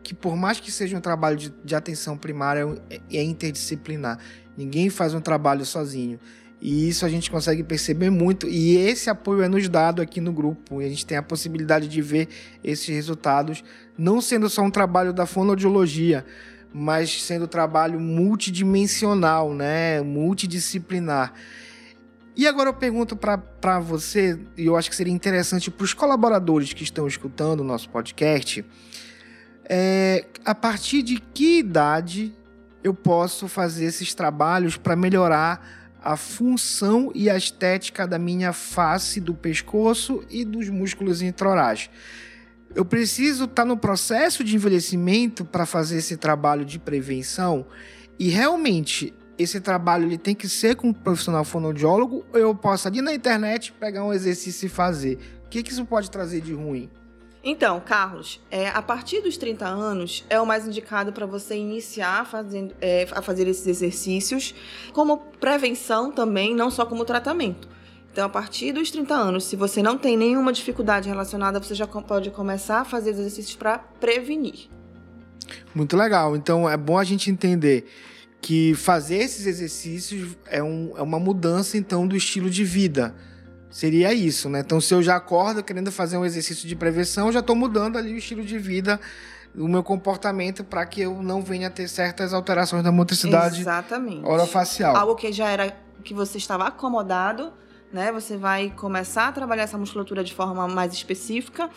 que 0.03 0.13
por 0.13 0.35
mais 0.35 0.59
que 0.59 0.71
seja 0.71 0.97
um 0.97 1.01
trabalho 1.01 1.37
de, 1.37 1.53
de 1.63 1.75
atenção 1.75 2.17
primária, 2.17 2.65
é, 2.89 2.99
é 3.11 3.23
interdisciplinar. 3.23 4.19
Ninguém 4.57 4.89
faz 4.89 5.13
um 5.13 5.21
trabalho 5.21 5.65
sozinho. 5.65 6.19
E 6.61 6.87
isso 6.87 7.05
a 7.05 7.09
gente 7.09 7.31
consegue 7.31 7.63
perceber 7.63 8.09
muito. 8.09 8.47
E 8.47 8.77
esse 8.77 9.09
apoio 9.09 9.41
é 9.41 9.47
nos 9.47 9.67
dado 9.67 10.01
aqui 10.01 10.21
no 10.21 10.31
grupo. 10.31 10.81
E 10.81 10.85
a 10.85 10.89
gente 10.89 11.05
tem 11.05 11.17
a 11.17 11.23
possibilidade 11.23 11.87
de 11.87 12.01
ver 12.01 12.27
esses 12.63 12.87
resultados, 12.87 13.63
não 13.97 14.21
sendo 14.21 14.49
só 14.49 14.61
um 14.61 14.69
trabalho 14.69 15.11
da 15.11 15.25
fonoaudiologia, 15.25 16.25
mas 16.73 17.23
sendo 17.23 17.47
trabalho 17.47 17.99
multidimensional, 17.99 19.53
né? 19.53 20.01
multidisciplinar. 20.01 21.33
E 22.35 22.47
agora 22.47 22.69
eu 22.69 22.73
pergunto 22.73 23.15
para 23.15 23.79
você, 23.79 24.39
e 24.57 24.65
eu 24.65 24.77
acho 24.77 24.89
que 24.89 24.95
seria 24.95 25.13
interessante 25.13 25.69
para 25.69 25.83
os 25.83 25.93
colaboradores 25.93 26.71
que 26.73 26.83
estão 26.83 27.05
escutando 27.07 27.59
o 27.59 27.63
nosso 27.63 27.89
podcast, 27.89 28.65
é, 29.65 30.25
a 30.45 30.55
partir 30.55 31.01
de 31.03 31.19
que 31.19 31.59
idade 31.59 32.33
eu 32.83 32.93
posso 32.93 33.47
fazer 33.47 33.85
esses 33.85 34.13
trabalhos 34.13 34.77
para 34.77 34.95
melhorar 34.95 35.81
a 36.03 36.17
função 36.17 37.11
e 37.13 37.29
a 37.29 37.37
estética 37.37 38.07
da 38.07 38.17
minha 38.17 38.53
face, 38.53 39.21
do 39.21 39.35
pescoço 39.35 40.23
e 40.29 40.43
dos 40.43 40.67
músculos 40.67 41.21
introrais. 41.21 41.89
Eu 42.73 42.85
preciso 42.85 43.43
estar 43.43 43.63
tá 43.63 43.65
no 43.65 43.77
processo 43.77 44.43
de 44.43 44.55
envelhecimento 44.55 45.43
para 45.43 45.65
fazer 45.65 45.97
esse 45.97 46.15
trabalho 46.15 46.63
de 46.63 46.79
prevenção 46.79 47.65
e 48.17 48.29
realmente 48.29 49.13
esse 49.37 49.59
trabalho 49.59 50.05
ele 50.05 50.17
tem 50.17 50.35
que 50.35 50.47
ser 50.47 50.75
com 50.75 50.89
um 50.89 50.93
profissional 50.93 51.43
fonoaudiólogo 51.43 52.25
ou 52.31 52.39
eu 52.39 52.55
posso 52.55 52.87
ali 52.87 53.01
na 53.01 53.13
internet 53.13 53.73
pegar 53.73 54.03
um 54.03 54.13
exercício 54.13 54.67
e 54.67 54.69
fazer. 54.69 55.17
O 55.45 55.49
que, 55.49 55.63
que 55.63 55.71
isso 55.71 55.85
pode 55.85 56.09
trazer 56.09 56.41
de 56.41 56.53
ruim? 56.53 56.89
Então, 57.43 57.81
Carlos, 57.81 58.39
é, 58.51 58.69
a 58.69 58.83
partir 58.83 59.19
dos 59.21 59.35
30 59.35 59.65
anos 59.65 60.23
é 60.29 60.39
o 60.39 60.45
mais 60.45 60.67
indicado 60.67 61.11
para 61.11 61.25
você 61.25 61.55
iniciar 61.55 62.25
fazendo, 62.25 62.75
é, 62.79 63.07
a 63.11 63.21
fazer 63.21 63.47
esses 63.47 63.65
exercícios 63.65 64.53
como 64.93 65.17
prevenção 65.17 66.11
também, 66.11 66.55
não 66.55 66.69
só 66.69 66.85
como 66.85 67.03
tratamento. 67.03 67.67
Então, 68.11 68.25
a 68.25 68.29
partir 68.29 68.73
dos 68.73 68.91
30 68.91 69.13
anos, 69.13 69.45
se 69.45 69.55
você 69.55 69.81
não 69.81 69.97
tem 69.97 70.17
nenhuma 70.17 70.51
dificuldade 70.51 71.07
relacionada, 71.07 71.59
você 71.59 71.73
já 71.73 71.87
pode 71.87 72.29
começar 72.31 72.81
a 72.81 72.85
fazer 72.85 73.11
exercícios 73.11 73.55
para 73.55 73.79
prevenir. 73.79 74.69
Muito 75.73 75.95
legal. 75.95 76.35
Então, 76.35 76.69
é 76.69 76.75
bom 76.75 76.97
a 76.97 77.03
gente 77.03 77.31
entender 77.31 77.89
que 78.41 78.73
fazer 78.73 79.17
esses 79.17 79.45
exercícios 79.45 80.35
é, 80.47 80.61
um, 80.61 80.91
é 80.97 81.01
uma 81.01 81.19
mudança, 81.19 81.77
então, 81.77 82.05
do 82.05 82.15
estilo 82.15 82.49
de 82.49 82.65
vida 82.65 83.15
Seria 83.71 84.13
isso, 84.13 84.49
né? 84.49 84.59
Então, 84.59 84.81
se 84.81 84.93
eu 84.93 85.01
já 85.01 85.15
acordo 85.15 85.63
querendo 85.63 85.91
fazer 85.93 86.17
um 86.17 86.25
exercício 86.25 86.67
de 86.67 86.75
prevenção, 86.75 87.27
eu 87.27 87.31
já 87.31 87.39
estou 87.39 87.55
mudando 87.55 87.97
ali 87.97 88.13
o 88.13 88.17
estilo 88.17 88.43
de 88.43 88.59
vida, 88.59 88.99
o 89.55 89.65
meu 89.65 89.81
comportamento 89.81 90.61
para 90.61 90.85
que 90.85 90.99
eu 90.99 91.23
não 91.23 91.41
venha 91.41 91.67
a 91.67 91.69
ter 91.69 91.87
certas 91.87 92.33
alterações 92.33 92.83
da 92.83 92.91
motricidade 92.91 93.61
Exatamente. 93.61 94.27
orofacial. 94.27 94.93
Algo 94.97 95.15
que 95.15 95.31
já 95.31 95.47
era 95.47 95.73
que 96.03 96.13
você 96.13 96.37
estava 96.37 96.67
acomodado, 96.67 97.53
né? 97.91 98.11
Você 98.11 98.37
vai 98.37 98.71
começar 98.75 99.27
a 99.27 99.31
trabalhar 99.31 99.63
essa 99.63 99.77
musculatura 99.77 100.23
de 100.23 100.33
forma 100.33 100.67
mais 100.67 100.93
específica 100.93 101.69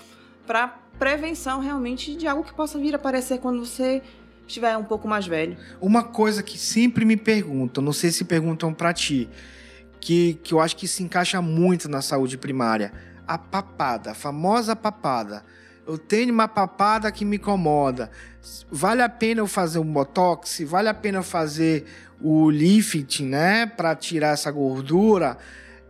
para 0.46 0.68
prevenção 0.98 1.60
realmente 1.60 2.14
de 2.14 2.26
algo 2.26 2.44
que 2.44 2.54
possa 2.54 2.78
vir 2.78 2.94
a 2.94 2.96
aparecer 2.96 3.38
quando 3.38 3.64
você 3.64 4.02
estiver 4.46 4.76
um 4.76 4.84
pouco 4.84 5.08
mais 5.08 5.26
velho. 5.26 5.56
Uma 5.80 6.02
coisa 6.02 6.42
que 6.42 6.58
sempre 6.58 7.04
me 7.04 7.16
perguntam, 7.16 7.82
não 7.82 7.92
sei 7.92 8.10
se 8.10 8.24
perguntam 8.24 8.72
para 8.72 8.92
ti, 8.92 9.28
que, 10.00 10.34
que 10.42 10.52
eu 10.52 10.60
acho 10.60 10.76
que 10.76 10.86
se 10.86 11.02
encaixa 11.02 11.40
muito 11.40 11.88
na 11.88 12.02
saúde 12.02 12.36
primária. 12.36 12.92
A 13.26 13.38
papada, 13.38 14.10
a 14.10 14.14
famosa 14.14 14.76
papada. 14.76 15.42
Eu 15.86 15.98
tenho 15.98 16.32
uma 16.32 16.48
papada 16.48 17.10
que 17.10 17.24
me 17.24 17.36
incomoda. 17.36 18.10
Vale 18.70 19.02
a 19.02 19.08
pena 19.08 19.40
eu 19.40 19.46
fazer 19.46 19.78
um 19.78 19.92
botox? 19.92 20.60
Vale 20.66 20.88
a 20.88 20.94
pena 20.94 21.22
fazer 21.22 21.86
o 22.20 22.50
lifting, 22.50 23.26
né, 23.26 23.66
para 23.66 23.94
tirar 23.94 24.34
essa 24.34 24.50
gordura? 24.50 25.38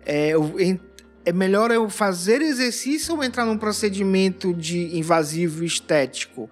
É, 0.05 0.33
é 1.25 1.33
melhor 1.33 1.71
eu 1.71 1.89
fazer 1.89 2.43
exercício 2.43 3.15
ou 3.15 3.25
entrar 3.25 3.45
num 3.45 3.59
procedimento 3.59 4.53
de 4.53 4.97
invasivo 4.97 5.65
estético? 5.65 6.51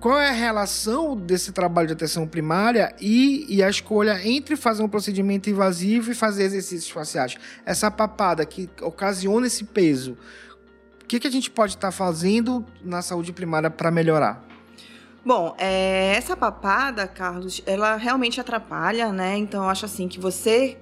qual 0.00 0.18
é 0.18 0.28
a 0.28 0.32
relação 0.32 1.16
desse 1.16 1.52
trabalho 1.52 1.88
de 1.88 1.92
atenção 1.92 2.26
primária 2.26 2.94
e, 3.00 3.46
e, 3.48 3.62
a 3.62 3.68
escolha 3.68 4.20
entre 4.26 4.56
fazer 4.56 4.82
um 4.82 4.88
procedimento 4.88 5.50
invasivo 5.50 6.10
e 6.12 6.14
fazer 6.14 6.44
exercícios 6.44 6.90
faciais? 6.90 7.36
Essa 7.66 7.90
papada 7.90 8.44
que 8.46 8.70
ocasiona 8.80 9.46
esse 9.46 9.64
peso, 9.64 10.16
o 11.02 11.06
que, 11.06 11.18
que 11.18 11.26
a 11.26 11.30
gente 11.30 11.50
pode 11.50 11.74
estar 11.74 11.90
fazendo 11.90 12.64
na 12.84 13.02
saúde 13.02 13.32
primária 13.32 13.70
para 13.70 13.90
melhorar? 13.90 14.44
Bom, 15.24 15.54
é, 15.58 16.14
essa 16.16 16.36
papada, 16.36 17.06
Carlos, 17.08 17.60
ela 17.66 17.96
realmente 17.96 18.40
atrapalha, 18.40 19.12
né? 19.12 19.36
Então, 19.36 19.64
eu 19.64 19.68
acho 19.68 19.84
assim 19.84 20.06
que 20.06 20.20
você 20.20 20.78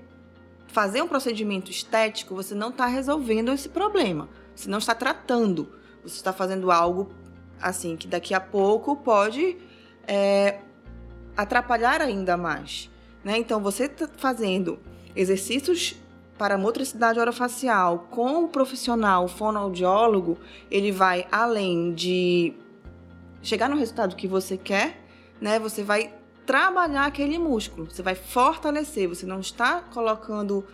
fazer 0.76 1.00
um 1.00 1.08
procedimento 1.08 1.70
estético, 1.70 2.34
você 2.34 2.54
não 2.54 2.68
está 2.68 2.84
resolvendo 2.84 3.50
esse 3.50 3.66
problema. 3.66 4.28
Você 4.54 4.68
não 4.68 4.76
está 4.76 4.94
tratando. 4.94 5.72
Você 6.02 6.16
está 6.16 6.34
fazendo 6.34 6.70
algo 6.70 7.10
assim, 7.58 7.96
que 7.96 8.06
daqui 8.06 8.34
a 8.34 8.40
pouco 8.40 8.94
pode 8.94 9.56
é, 10.06 10.58
atrapalhar 11.34 12.02
ainda 12.02 12.36
mais. 12.36 12.90
Né? 13.24 13.38
Então, 13.38 13.58
você 13.58 13.88
tá 13.88 14.06
fazendo 14.18 14.78
exercícios 15.16 15.96
para 16.36 16.58
motricidade 16.58 17.18
orofacial 17.18 18.08
com 18.10 18.44
o 18.44 18.48
profissional 18.48 19.26
fonoaudiólogo, 19.28 20.36
ele 20.70 20.92
vai 20.92 21.26
além 21.32 21.94
de 21.94 22.52
chegar 23.40 23.70
no 23.70 23.76
resultado 23.76 24.14
que 24.14 24.28
você 24.28 24.58
quer, 24.58 25.02
né? 25.40 25.58
Você 25.58 25.82
vai 25.82 26.12
trabalhar 26.46 27.06
aquele 27.06 27.38
músculo, 27.38 27.88
você 27.90 28.02
vai 28.02 28.14
fortalecer, 28.14 29.08
você 29.08 29.26
não 29.26 29.40
está 29.40 29.80
colocando 29.80 30.64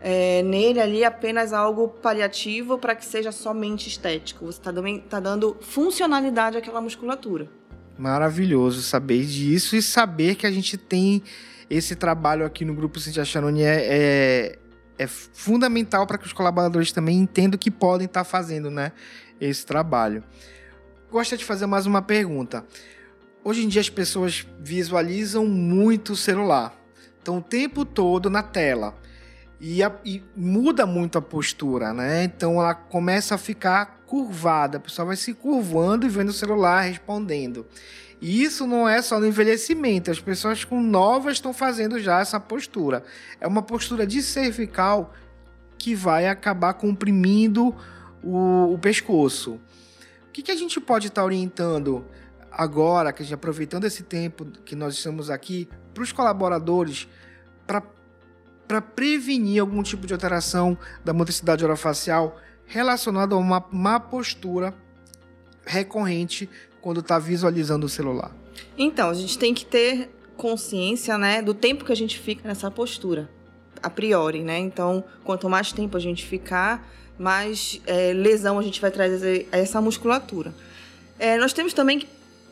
é, 0.00 0.42
nele 0.42 0.80
ali 0.80 1.04
apenas 1.04 1.52
algo 1.52 1.88
paliativo 1.88 2.76
para 2.76 2.94
que 2.94 3.04
seja 3.04 3.32
somente 3.32 3.88
estético. 3.88 4.44
Você 4.44 4.58
está 4.58 4.72
tá 5.08 5.20
dando 5.20 5.56
funcionalidade 5.60 6.58
àquela 6.58 6.80
musculatura. 6.80 7.48
Maravilhoso 7.96 8.82
saber 8.82 9.24
disso 9.24 9.76
e 9.76 9.82
saber 9.82 10.34
que 10.34 10.46
a 10.46 10.50
gente 10.50 10.76
tem 10.76 11.22
esse 11.70 11.94
trabalho 11.94 12.44
aqui 12.44 12.64
no 12.64 12.74
Grupo 12.74 13.00
Cintia 13.00 13.24
Chanoni 13.24 13.62
é, 13.62 13.86
é, 13.86 14.58
é 14.98 15.06
fundamental 15.06 16.06
para 16.06 16.18
que 16.18 16.26
os 16.26 16.32
colaboradores 16.32 16.92
também 16.92 17.18
entendam 17.18 17.58
que 17.58 17.70
podem 17.70 18.06
estar 18.06 18.24
tá 18.24 18.24
fazendo 18.24 18.70
né, 18.70 18.92
esse 19.40 19.64
trabalho. 19.64 20.22
Gostaria 21.10 21.38
de 21.38 21.44
fazer 21.44 21.66
mais 21.66 21.86
uma 21.86 22.02
pergunta. 22.02 22.64
Hoje 23.44 23.64
em 23.64 23.68
dia 23.68 23.80
as 23.80 23.90
pessoas 23.90 24.46
visualizam 24.60 25.46
muito 25.46 26.12
o 26.12 26.16
celular. 26.16 26.74
Estão 27.18 27.38
o 27.38 27.42
tempo 27.42 27.84
todo 27.84 28.30
na 28.30 28.42
tela. 28.42 28.94
e, 29.60 29.82
a, 29.82 29.92
e, 30.04 30.22
muda 30.36 30.86
muito 30.86 31.18
a 31.18 31.22
postura, 31.22 31.92
né? 31.92 32.24
Então 32.24 32.60
ela 32.60 32.74
começa 32.74 33.34
a 33.34 33.38
ficar 33.38 34.02
curvada, 34.06 34.76
a 34.76 34.80
pessoa 34.80 35.06
vai 35.06 35.16
se 35.16 35.32
curvando 35.34 36.04
e 36.04 36.08
vendo 36.08 36.28
o 36.28 36.32
celular 36.32 36.82
respondendo. 36.82 37.66
E 38.20 38.42
isso 38.42 38.66
não 38.66 38.88
é 38.88 39.02
só 39.02 39.18
no 39.18 39.26
envelhecimento, 39.26 40.10
as 40.10 40.20
pessoas 40.20 40.64
com 40.64 40.80
novas 40.80 41.34
estão 41.34 41.52
fazendo 41.52 41.98
já 41.98 42.20
essa 42.20 42.38
postura. 42.38 43.02
É 43.40 43.46
uma 43.48 43.62
postura 43.62 44.06
de 44.06 44.22
cervical 44.22 45.12
que 45.78 45.94
vai 45.94 46.28
acabar 46.28 46.74
comprimindo 46.74 47.74
o, 48.22 48.72
o 48.72 48.78
pescoço. 48.78 49.54
O 50.28 50.32
que, 50.32 50.42
que, 50.42 50.52
a 50.52 50.56
gente 50.56 50.80
pode 50.80 51.08
estar 51.08 51.22
tá 51.22 51.24
orientando 51.24 52.04
agora, 52.52 53.12
que 53.12 53.22
a 53.22 53.24
gente 53.24 53.34
aproveitando 53.34 53.84
esse 53.84 54.02
tempo 54.02 54.44
que 54.64 54.76
nós 54.76 54.94
estamos 54.94 55.30
aqui, 55.30 55.68
para 55.94 56.02
os 56.02 56.12
colaboradores, 56.12 57.08
para 57.66 58.80
prevenir 58.80 59.60
algum 59.60 59.82
tipo 59.82 60.06
de 60.06 60.12
alteração 60.12 60.76
da 61.04 61.12
motricidade 61.12 61.64
orofacial 61.64 62.38
relacionada 62.66 63.34
a 63.34 63.38
uma 63.38 63.64
má 63.70 63.98
postura 63.98 64.74
recorrente 65.64 66.48
quando 66.80 67.00
está 67.00 67.18
visualizando 67.18 67.86
o 67.86 67.88
celular? 67.88 68.34
Então, 68.76 69.10
a 69.10 69.14
gente 69.14 69.38
tem 69.38 69.54
que 69.54 69.64
ter 69.64 70.10
consciência, 70.36 71.16
né, 71.18 71.42
do 71.42 71.54
tempo 71.54 71.84
que 71.84 71.92
a 71.92 71.96
gente 71.96 72.18
fica 72.18 72.46
nessa 72.48 72.70
postura, 72.70 73.30
a 73.82 73.88
priori, 73.88 74.42
né? 74.42 74.58
Então, 74.58 75.04
quanto 75.24 75.48
mais 75.48 75.72
tempo 75.72 75.96
a 75.96 76.00
gente 76.00 76.24
ficar, 76.26 76.88
mais 77.18 77.80
é, 77.86 78.12
lesão 78.12 78.58
a 78.58 78.62
gente 78.62 78.80
vai 78.80 78.90
trazer 78.90 79.48
a 79.52 79.58
essa 79.58 79.80
musculatura. 79.80 80.52
É, 81.18 81.36
nós 81.38 81.52
temos 81.52 81.72
também 81.72 82.00
que 82.00 82.08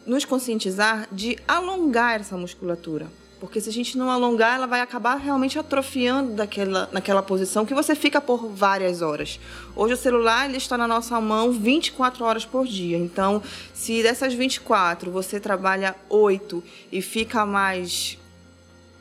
nos 0.06 0.24
conscientizar 0.24 1.08
de 1.12 1.38
alongar 1.46 2.20
essa 2.20 2.36
musculatura. 2.36 3.06
Porque 3.40 3.58
se 3.58 3.70
a 3.70 3.72
gente 3.72 3.96
não 3.96 4.10
alongar, 4.10 4.56
ela 4.56 4.66
vai 4.66 4.82
acabar 4.82 5.14
realmente 5.14 5.58
atrofiando 5.58 6.34
daquela, 6.34 6.90
naquela 6.92 7.22
posição 7.22 7.64
que 7.64 7.72
você 7.72 7.94
fica 7.94 8.20
por 8.20 8.46
várias 8.48 9.00
horas. 9.00 9.40
Hoje 9.74 9.94
o 9.94 9.96
celular 9.96 10.46
ele 10.46 10.58
está 10.58 10.76
na 10.76 10.86
nossa 10.86 11.18
mão 11.22 11.50
24 11.50 12.22
horas 12.22 12.44
por 12.44 12.66
dia. 12.66 12.98
Então, 12.98 13.42
se 13.72 14.02
dessas 14.02 14.34
24 14.34 15.10
você 15.10 15.40
trabalha 15.40 15.96
8 16.10 16.62
e 16.92 17.00
fica 17.00 17.46
mais, 17.46 18.18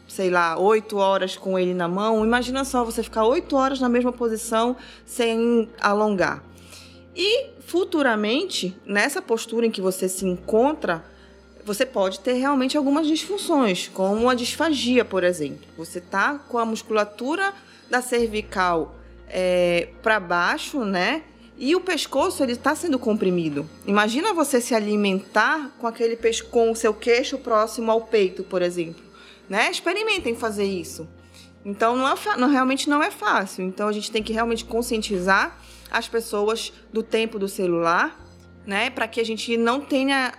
sei 0.08 0.30
lá, 0.30 0.58
8 0.58 0.96
horas 0.96 1.36
com 1.36 1.60
ele 1.60 1.74
na 1.74 1.90
mão, 1.90 2.24
imagina 2.24 2.64
só 2.64 2.86
você 2.86 3.04
ficar 3.04 3.26
8 3.26 3.54
horas 3.58 3.82
na 3.82 3.90
mesma 3.90 4.14
posição 4.14 4.78
sem 5.06 5.68
alongar. 5.82 6.42
E 7.14 7.59
futuramente, 7.70 8.76
nessa 8.84 9.22
postura 9.22 9.64
em 9.68 9.70
que 9.72 9.80
você 9.80 10.10
se 10.10 10.26
encontra, 10.26 11.06
você 11.64 11.86
pode 11.86 12.20
ter 12.20 12.34
realmente 12.34 12.76
algumas 12.76 13.06
disfunções, 13.06 13.88
como 13.94 14.28
a 14.28 14.34
disfagia, 14.34 15.06
por 15.06 15.24
exemplo. 15.24 15.68
Você 15.78 16.02
tá 16.02 16.40
com 16.50 16.58
a 16.58 16.66
musculatura 16.66 17.54
da 17.88 18.02
cervical 18.02 18.96
é, 19.28 19.90
para 20.02 20.20
baixo, 20.20 20.84
né? 20.84 21.22
E 21.60 21.76
o 21.76 21.82
pescoço 21.82 22.42
ele 22.42 22.54
está 22.54 22.74
sendo 22.74 22.98
comprimido. 22.98 23.70
Imagina 23.86 24.34
você 24.34 24.60
se 24.60 24.74
alimentar 24.74 25.72
com 25.78 25.86
aquele 25.86 26.18
com 26.50 26.72
o 26.72 26.76
seu 26.76 26.92
queixo 26.92 27.38
próximo 27.38 27.92
ao 27.92 28.02
peito, 28.02 28.44
por 28.44 28.64
exemplo. 28.64 29.04
Né? 29.48 29.70
Experimentem 29.70 30.36
fazer 30.36 30.66
isso. 30.66 31.08
Então 31.64 31.96
não, 31.96 32.08
é, 32.08 32.16
não 32.38 32.50
realmente 32.50 32.90
não 32.90 33.04
é 33.04 33.12
fácil. 33.12 33.64
Então 33.66 33.88
a 33.88 33.92
gente 33.92 34.12
tem 34.12 34.24
que 34.24 34.34
realmente 34.34 34.66
conscientizar 34.66 35.56
as 35.92 36.08
pessoas 36.08 36.74
do 36.92 37.04
tempo 37.04 37.40
do 37.40 37.48
celular, 37.48 38.20
né? 38.66 38.90
Para 38.90 39.08
que 39.08 39.20
a 39.20 39.26
gente 39.26 39.58
não 39.58 39.82
tenha 39.82 40.34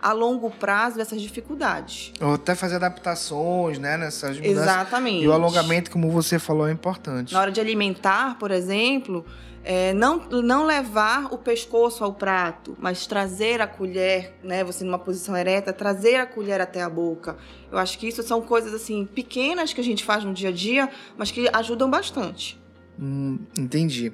a 0.00 0.12
longo 0.12 0.50
prazo 0.50 1.00
essas 1.00 1.20
dificuldades. 1.20 2.12
Ou 2.20 2.34
até 2.34 2.54
fazer 2.54 2.76
adaptações, 2.76 3.78
né, 3.78 3.96
nessas 3.96 4.38
mudanças. 4.38 4.62
Exatamente. 4.62 5.24
E 5.24 5.28
o 5.28 5.32
alongamento, 5.32 5.90
como 5.90 6.10
você 6.10 6.38
falou, 6.38 6.68
é 6.68 6.72
importante. 6.72 7.32
Na 7.32 7.40
hora 7.40 7.50
de 7.50 7.60
alimentar, 7.60 8.38
por 8.38 8.50
exemplo, 8.50 9.24
é, 9.64 9.92
não, 9.94 10.18
não 10.30 10.64
levar 10.64 11.32
o 11.32 11.38
pescoço 11.38 12.04
ao 12.04 12.12
prato, 12.12 12.76
mas 12.78 13.04
trazer 13.06 13.60
a 13.60 13.66
colher, 13.66 14.38
né, 14.44 14.62
você 14.62 14.84
numa 14.84 14.98
posição 14.98 15.36
ereta, 15.36 15.72
trazer 15.72 16.16
a 16.16 16.26
colher 16.26 16.60
até 16.60 16.82
a 16.82 16.88
boca. 16.88 17.36
Eu 17.72 17.78
acho 17.78 17.98
que 17.98 18.06
isso 18.06 18.22
são 18.22 18.40
coisas 18.40 18.72
assim 18.72 19.06
pequenas 19.06 19.72
que 19.72 19.80
a 19.80 19.84
gente 19.84 20.04
faz 20.04 20.22
no 20.22 20.32
dia 20.32 20.50
a 20.50 20.52
dia, 20.52 20.88
mas 21.16 21.32
que 21.32 21.48
ajudam 21.52 21.90
bastante. 21.90 22.60
Hum, 22.98 23.40
entendi. 23.58 24.12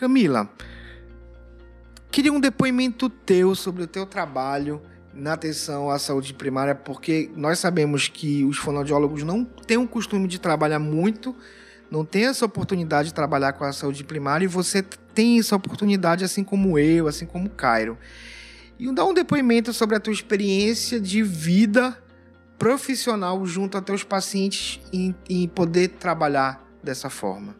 Camila, 0.00 0.48
queria 2.10 2.32
um 2.32 2.40
depoimento 2.40 3.10
teu 3.10 3.54
sobre 3.54 3.82
o 3.82 3.86
teu 3.86 4.06
trabalho 4.06 4.80
na 5.12 5.34
atenção 5.34 5.90
à 5.90 5.98
saúde 5.98 6.32
primária, 6.32 6.74
porque 6.74 7.30
nós 7.36 7.58
sabemos 7.58 8.08
que 8.08 8.42
os 8.46 8.56
fonoaudiólogos 8.56 9.22
não 9.24 9.44
têm 9.44 9.76
o 9.76 9.86
costume 9.86 10.26
de 10.26 10.40
trabalhar 10.40 10.78
muito, 10.78 11.36
não 11.90 12.02
têm 12.02 12.24
essa 12.24 12.46
oportunidade 12.46 13.08
de 13.08 13.14
trabalhar 13.14 13.52
com 13.52 13.62
a 13.62 13.74
saúde 13.74 14.02
primária, 14.02 14.46
e 14.46 14.48
você 14.48 14.82
tem 14.82 15.38
essa 15.38 15.54
oportunidade, 15.54 16.24
assim 16.24 16.42
como 16.42 16.78
eu, 16.78 17.06
assim 17.06 17.26
como 17.26 17.48
o 17.48 17.50
Cairo. 17.50 17.98
E 18.78 18.90
dá 18.94 19.04
um 19.04 19.12
depoimento 19.12 19.70
sobre 19.74 19.96
a 19.96 20.00
tua 20.00 20.14
experiência 20.14 20.98
de 20.98 21.22
vida 21.22 21.94
profissional 22.58 23.44
junto 23.44 23.76
a 23.76 23.82
teus 23.82 24.02
pacientes 24.02 24.80
em, 24.90 25.14
em 25.28 25.46
poder 25.46 25.88
trabalhar 25.88 26.66
dessa 26.82 27.10
forma. 27.10 27.54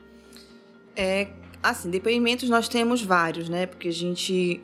É, 0.97 1.29
assim, 1.63 1.91
depoimentos 1.91 2.49
nós 2.49 2.69
temos 2.69 3.03
vários, 3.03 3.49
né? 3.49 3.67
Porque 3.67 3.89
a 3.89 3.93
gente 3.93 4.61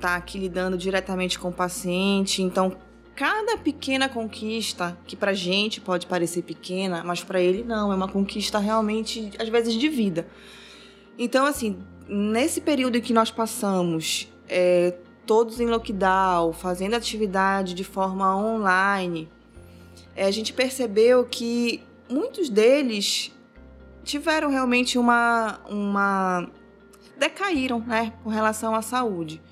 tá 0.00 0.16
aqui 0.16 0.38
lidando 0.38 0.76
diretamente 0.76 1.38
com 1.38 1.48
o 1.48 1.52
paciente, 1.52 2.42
então 2.42 2.76
cada 3.14 3.56
pequena 3.56 4.08
conquista 4.08 4.96
que 5.06 5.16
pra 5.16 5.32
gente 5.32 5.80
pode 5.80 6.06
parecer 6.06 6.42
pequena, 6.42 7.02
mas 7.02 7.24
para 7.24 7.40
ele 7.40 7.64
não, 7.64 7.90
é 7.90 7.96
uma 7.96 8.08
conquista 8.08 8.58
realmente 8.58 9.30
às 9.38 9.48
vezes 9.48 9.74
de 9.74 9.88
vida. 9.88 10.26
Então 11.18 11.46
assim, 11.46 11.78
nesse 12.06 12.60
período 12.60 12.98
em 12.98 13.00
que 13.00 13.12
nós 13.12 13.30
passamos 13.30 14.30
é, 14.48 14.94
todos 15.24 15.60
em 15.60 15.66
lockdown, 15.66 16.52
fazendo 16.52 16.94
atividade 16.94 17.74
de 17.74 17.84
forma 17.84 18.36
online, 18.36 19.28
é, 20.14 20.26
a 20.26 20.30
gente 20.30 20.52
percebeu 20.52 21.24
que 21.24 21.82
muitos 22.08 22.48
deles 22.48 23.32
tiveram 24.06 24.48
realmente 24.48 24.96
uma, 24.96 25.58
uma 25.68 26.48
decaíram, 27.18 27.80
né, 27.80 28.12
com 28.22 28.30
relação 28.30 28.74
à 28.74 28.80
saúde. 28.80 29.42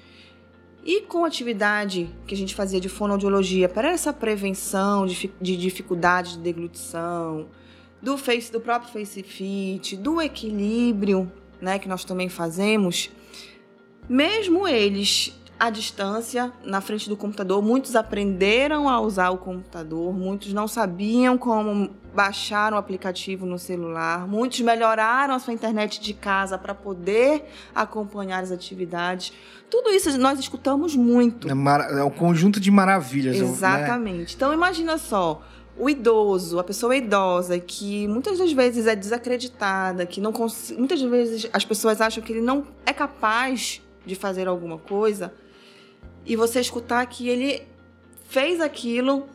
E 0.85 1.01
com 1.03 1.25
a 1.25 1.29
atividade 1.29 2.09
que 2.27 2.35
a 2.35 2.37
gente 2.37 2.55
fazia 2.55 2.81
de 2.81 2.89
fonoaudiologia 2.89 3.69
para 3.69 3.91
essa 3.91 4.13
prevenção 4.13 5.07
de, 5.07 5.33
de 5.41 5.57
dificuldade 5.57 6.35
de 6.35 6.39
deglutição, 6.39 7.49
do 8.01 8.17
face 8.17 8.53
do 8.53 8.61
próprio 8.61 8.93
face 8.93 9.23
fit, 9.23 9.97
do 9.97 10.21
equilíbrio, 10.21 11.31
né, 11.61 11.79
que 11.79 11.89
nós 11.89 12.05
também 12.05 12.29
fazemos, 12.29 13.11
mesmo 14.09 14.69
eles 14.69 15.35
à 15.59 15.71
distância, 15.71 16.53
na 16.63 16.81
frente 16.81 17.09
do 17.09 17.17
computador. 17.17 17.63
Muitos 17.63 17.97
aprenderam 17.97 18.89
a 18.89 19.01
usar 19.01 19.31
o 19.31 19.39
computador, 19.39 20.13
muitos 20.13 20.53
não 20.53 20.69
sabiam 20.69 21.39
como 21.39 21.91
baixar 22.15 22.73
o 22.73 22.77
aplicativo 22.77 23.45
no 23.45 23.59
celular, 23.59 24.27
muitos 24.27 24.61
melhoraram 24.61 25.35
a 25.35 25.39
sua 25.39 25.53
internet 25.53 26.01
de 26.01 26.15
casa 26.15 26.57
para 26.57 26.75
poder 26.75 27.45
acompanhar 27.75 28.43
as 28.43 28.53
atividades. 28.53 29.33
Tudo 29.69 29.91
isso 29.91 30.17
nós 30.19 30.39
escutamos 30.39 30.95
muito. 30.95 31.49
É, 31.49 31.99
é 31.99 32.05
um 32.05 32.11
conjunto 32.11 32.61
de 32.61 32.71
maravilhas. 32.71 33.39
Né? 33.39 33.45
Exatamente. 33.45 34.19
Né? 34.19 34.33
Então 34.37 34.53
imagina 34.53 34.97
só, 34.97 35.43
o 35.77 35.91
idoso, 35.91 36.59
a 36.61 36.65
pessoa 36.65 36.95
idosa, 36.95 37.59
que 37.59 38.07
muitas 38.07 38.39
das 38.39 38.53
vezes 38.53 38.87
é 38.87 38.95
desacreditada, 38.95 40.07
que 40.07 40.21
não 40.21 40.33
muitas 40.79 41.03
vezes 41.03 41.49
as 41.53 41.65
pessoas 41.65 42.01
acham 42.01 42.23
que 42.23 42.33
ele 42.33 42.41
não 42.41 42.65
é 42.87 42.93
capaz 42.93 43.83
de 44.07 44.15
fazer 44.15 44.47
alguma 44.47 44.79
coisa, 44.79 45.35
e 46.25 46.37
você 46.37 46.61
escutar 46.61 47.05
que 47.07 47.29
ele 47.29 47.63
fez 48.29 48.61
aquilo 48.61 49.27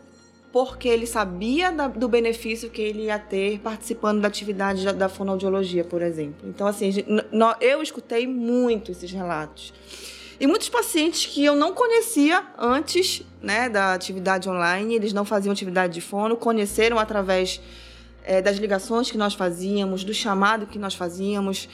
porque 0.52 0.88
ele 0.88 1.06
sabia 1.06 1.72
da, 1.72 1.88
do 1.88 2.08
benefício 2.08 2.70
que 2.70 2.82
ele 2.82 3.04
ia 3.04 3.20
ter 3.20 3.60
participando 3.60 4.22
da 4.22 4.28
atividade 4.28 4.84
da, 4.84 4.92
da 4.92 5.10
fonoaudiologia, 5.10 5.84
por 5.84 6.02
exemplo. 6.02 6.50
Então, 6.50 6.66
assim, 6.66 6.92
eu 7.62 7.84
escutei 7.84 8.26
muito 8.26 8.92
esses 8.92 9.12
relatos. 9.12 9.74
E 10.40 10.48
muitos 10.48 10.70
pacientes 10.70 11.26
que 11.26 11.44
eu 11.44 11.56
não 11.56 11.74
conhecia 11.74 12.44
antes 12.58 13.24
né, 13.42 13.68
da 13.70 13.94
atividade 13.94 14.50
online, 14.50 14.96
eles 14.96 15.12
não 15.12 15.26
faziam 15.26 15.52
atividade 15.52 15.94
de 15.94 16.02
fono, 16.02 16.38
conheceram 16.38 16.98
através 16.98 17.62
é, 18.24 18.42
das 18.42 18.58
ligações 18.58 19.12
que 19.12 19.18
nós 19.18 19.34
fazíamos, 19.34 20.04
do 20.04 20.14
chamado 20.14 20.66
que 20.66 20.80
nós 20.80 20.96
fazíamos, 20.96 21.68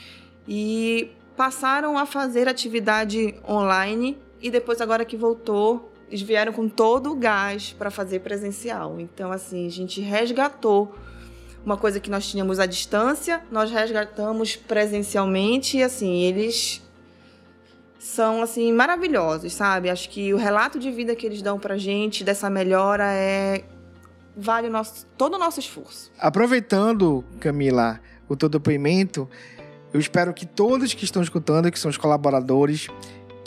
e 0.48 1.10
passaram 1.36 1.96
a 1.96 2.04
fazer 2.04 2.48
atividade 2.48 3.36
online 3.48 4.18
e 4.40 4.50
depois, 4.50 4.80
agora 4.80 5.04
que 5.04 5.16
voltou, 5.16 5.92
eles 6.08 6.22
vieram 6.22 6.52
com 6.52 6.68
todo 6.68 7.10
o 7.10 7.16
gás 7.16 7.74
para 7.76 7.90
fazer 7.90 8.20
presencial. 8.20 9.00
Então, 9.00 9.32
assim, 9.32 9.66
a 9.66 9.70
gente 9.70 10.00
resgatou 10.00 10.94
uma 11.64 11.76
coisa 11.76 11.98
que 11.98 12.08
nós 12.08 12.26
tínhamos 12.28 12.60
à 12.60 12.66
distância, 12.66 13.42
nós 13.50 13.70
resgatamos 13.70 14.54
presencialmente 14.54 15.78
e, 15.78 15.82
assim, 15.82 16.22
eles 16.22 16.80
são, 17.98 18.40
assim, 18.40 18.72
maravilhosos, 18.72 19.52
sabe? 19.52 19.90
Acho 19.90 20.08
que 20.08 20.32
o 20.32 20.36
relato 20.36 20.78
de 20.78 20.92
vida 20.92 21.16
que 21.16 21.26
eles 21.26 21.42
dão 21.42 21.58
pra 21.58 21.76
gente 21.76 22.22
dessa 22.22 22.48
melhora 22.48 23.12
é... 23.12 23.64
vale 24.36 24.68
o 24.68 24.70
nosso, 24.70 25.04
todo 25.18 25.34
o 25.34 25.38
nosso 25.38 25.58
esforço. 25.58 26.12
Aproveitando, 26.16 27.24
Camila, 27.40 27.98
o 28.28 28.36
teu 28.36 28.48
depoimento. 28.48 29.28
Eu 29.92 29.98
espero 29.98 30.32
que 30.32 30.46
todos 30.46 30.94
que 30.94 31.04
estão 31.04 31.20
escutando, 31.20 31.70
que 31.72 31.78
são 31.78 31.90
os 31.90 31.96
colaboradores, 31.96 32.88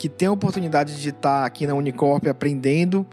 que 0.00 0.08
têm 0.08 0.28
a 0.28 0.32
oportunidade 0.32 0.98
de 0.98 1.10
estar 1.10 1.44
aqui 1.44 1.66
na 1.66 1.74
Unicorp 1.74 2.26
aprendendo, 2.26 3.06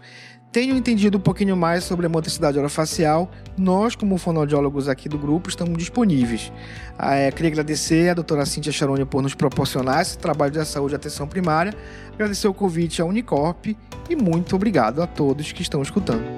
tenham 0.50 0.74
entendido 0.74 1.18
um 1.18 1.20
pouquinho 1.20 1.54
mais 1.54 1.84
sobre 1.84 2.06
a 2.06 2.08
motricidade 2.08 2.58
orofacial, 2.58 3.30
nós, 3.58 3.94
como 3.94 4.16
fonoaudiólogos 4.16 4.88
aqui 4.88 5.06
do 5.06 5.18
grupo, 5.18 5.50
estamos 5.50 5.76
disponíveis. 5.76 6.50
Ah, 6.98 7.14
é, 7.14 7.30
queria 7.30 7.50
agradecer 7.50 8.08
a 8.08 8.14
doutora 8.14 8.46
Cíntia 8.46 8.72
Charoni 8.72 9.04
por 9.04 9.20
nos 9.20 9.34
proporcionar 9.34 10.00
esse 10.00 10.16
trabalho 10.16 10.50
de 10.50 10.64
saúde 10.64 10.94
e 10.94 10.96
atenção 10.96 11.28
primária, 11.28 11.74
agradecer 12.14 12.48
o 12.48 12.54
convite 12.54 13.02
à 13.02 13.04
Unicorp 13.04 13.66
e 14.08 14.16
muito 14.16 14.56
obrigado 14.56 15.02
a 15.02 15.06
todos 15.06 15.52
que 15.52 15.60
estão 15.60 15.82
escutando. 15.82 16.37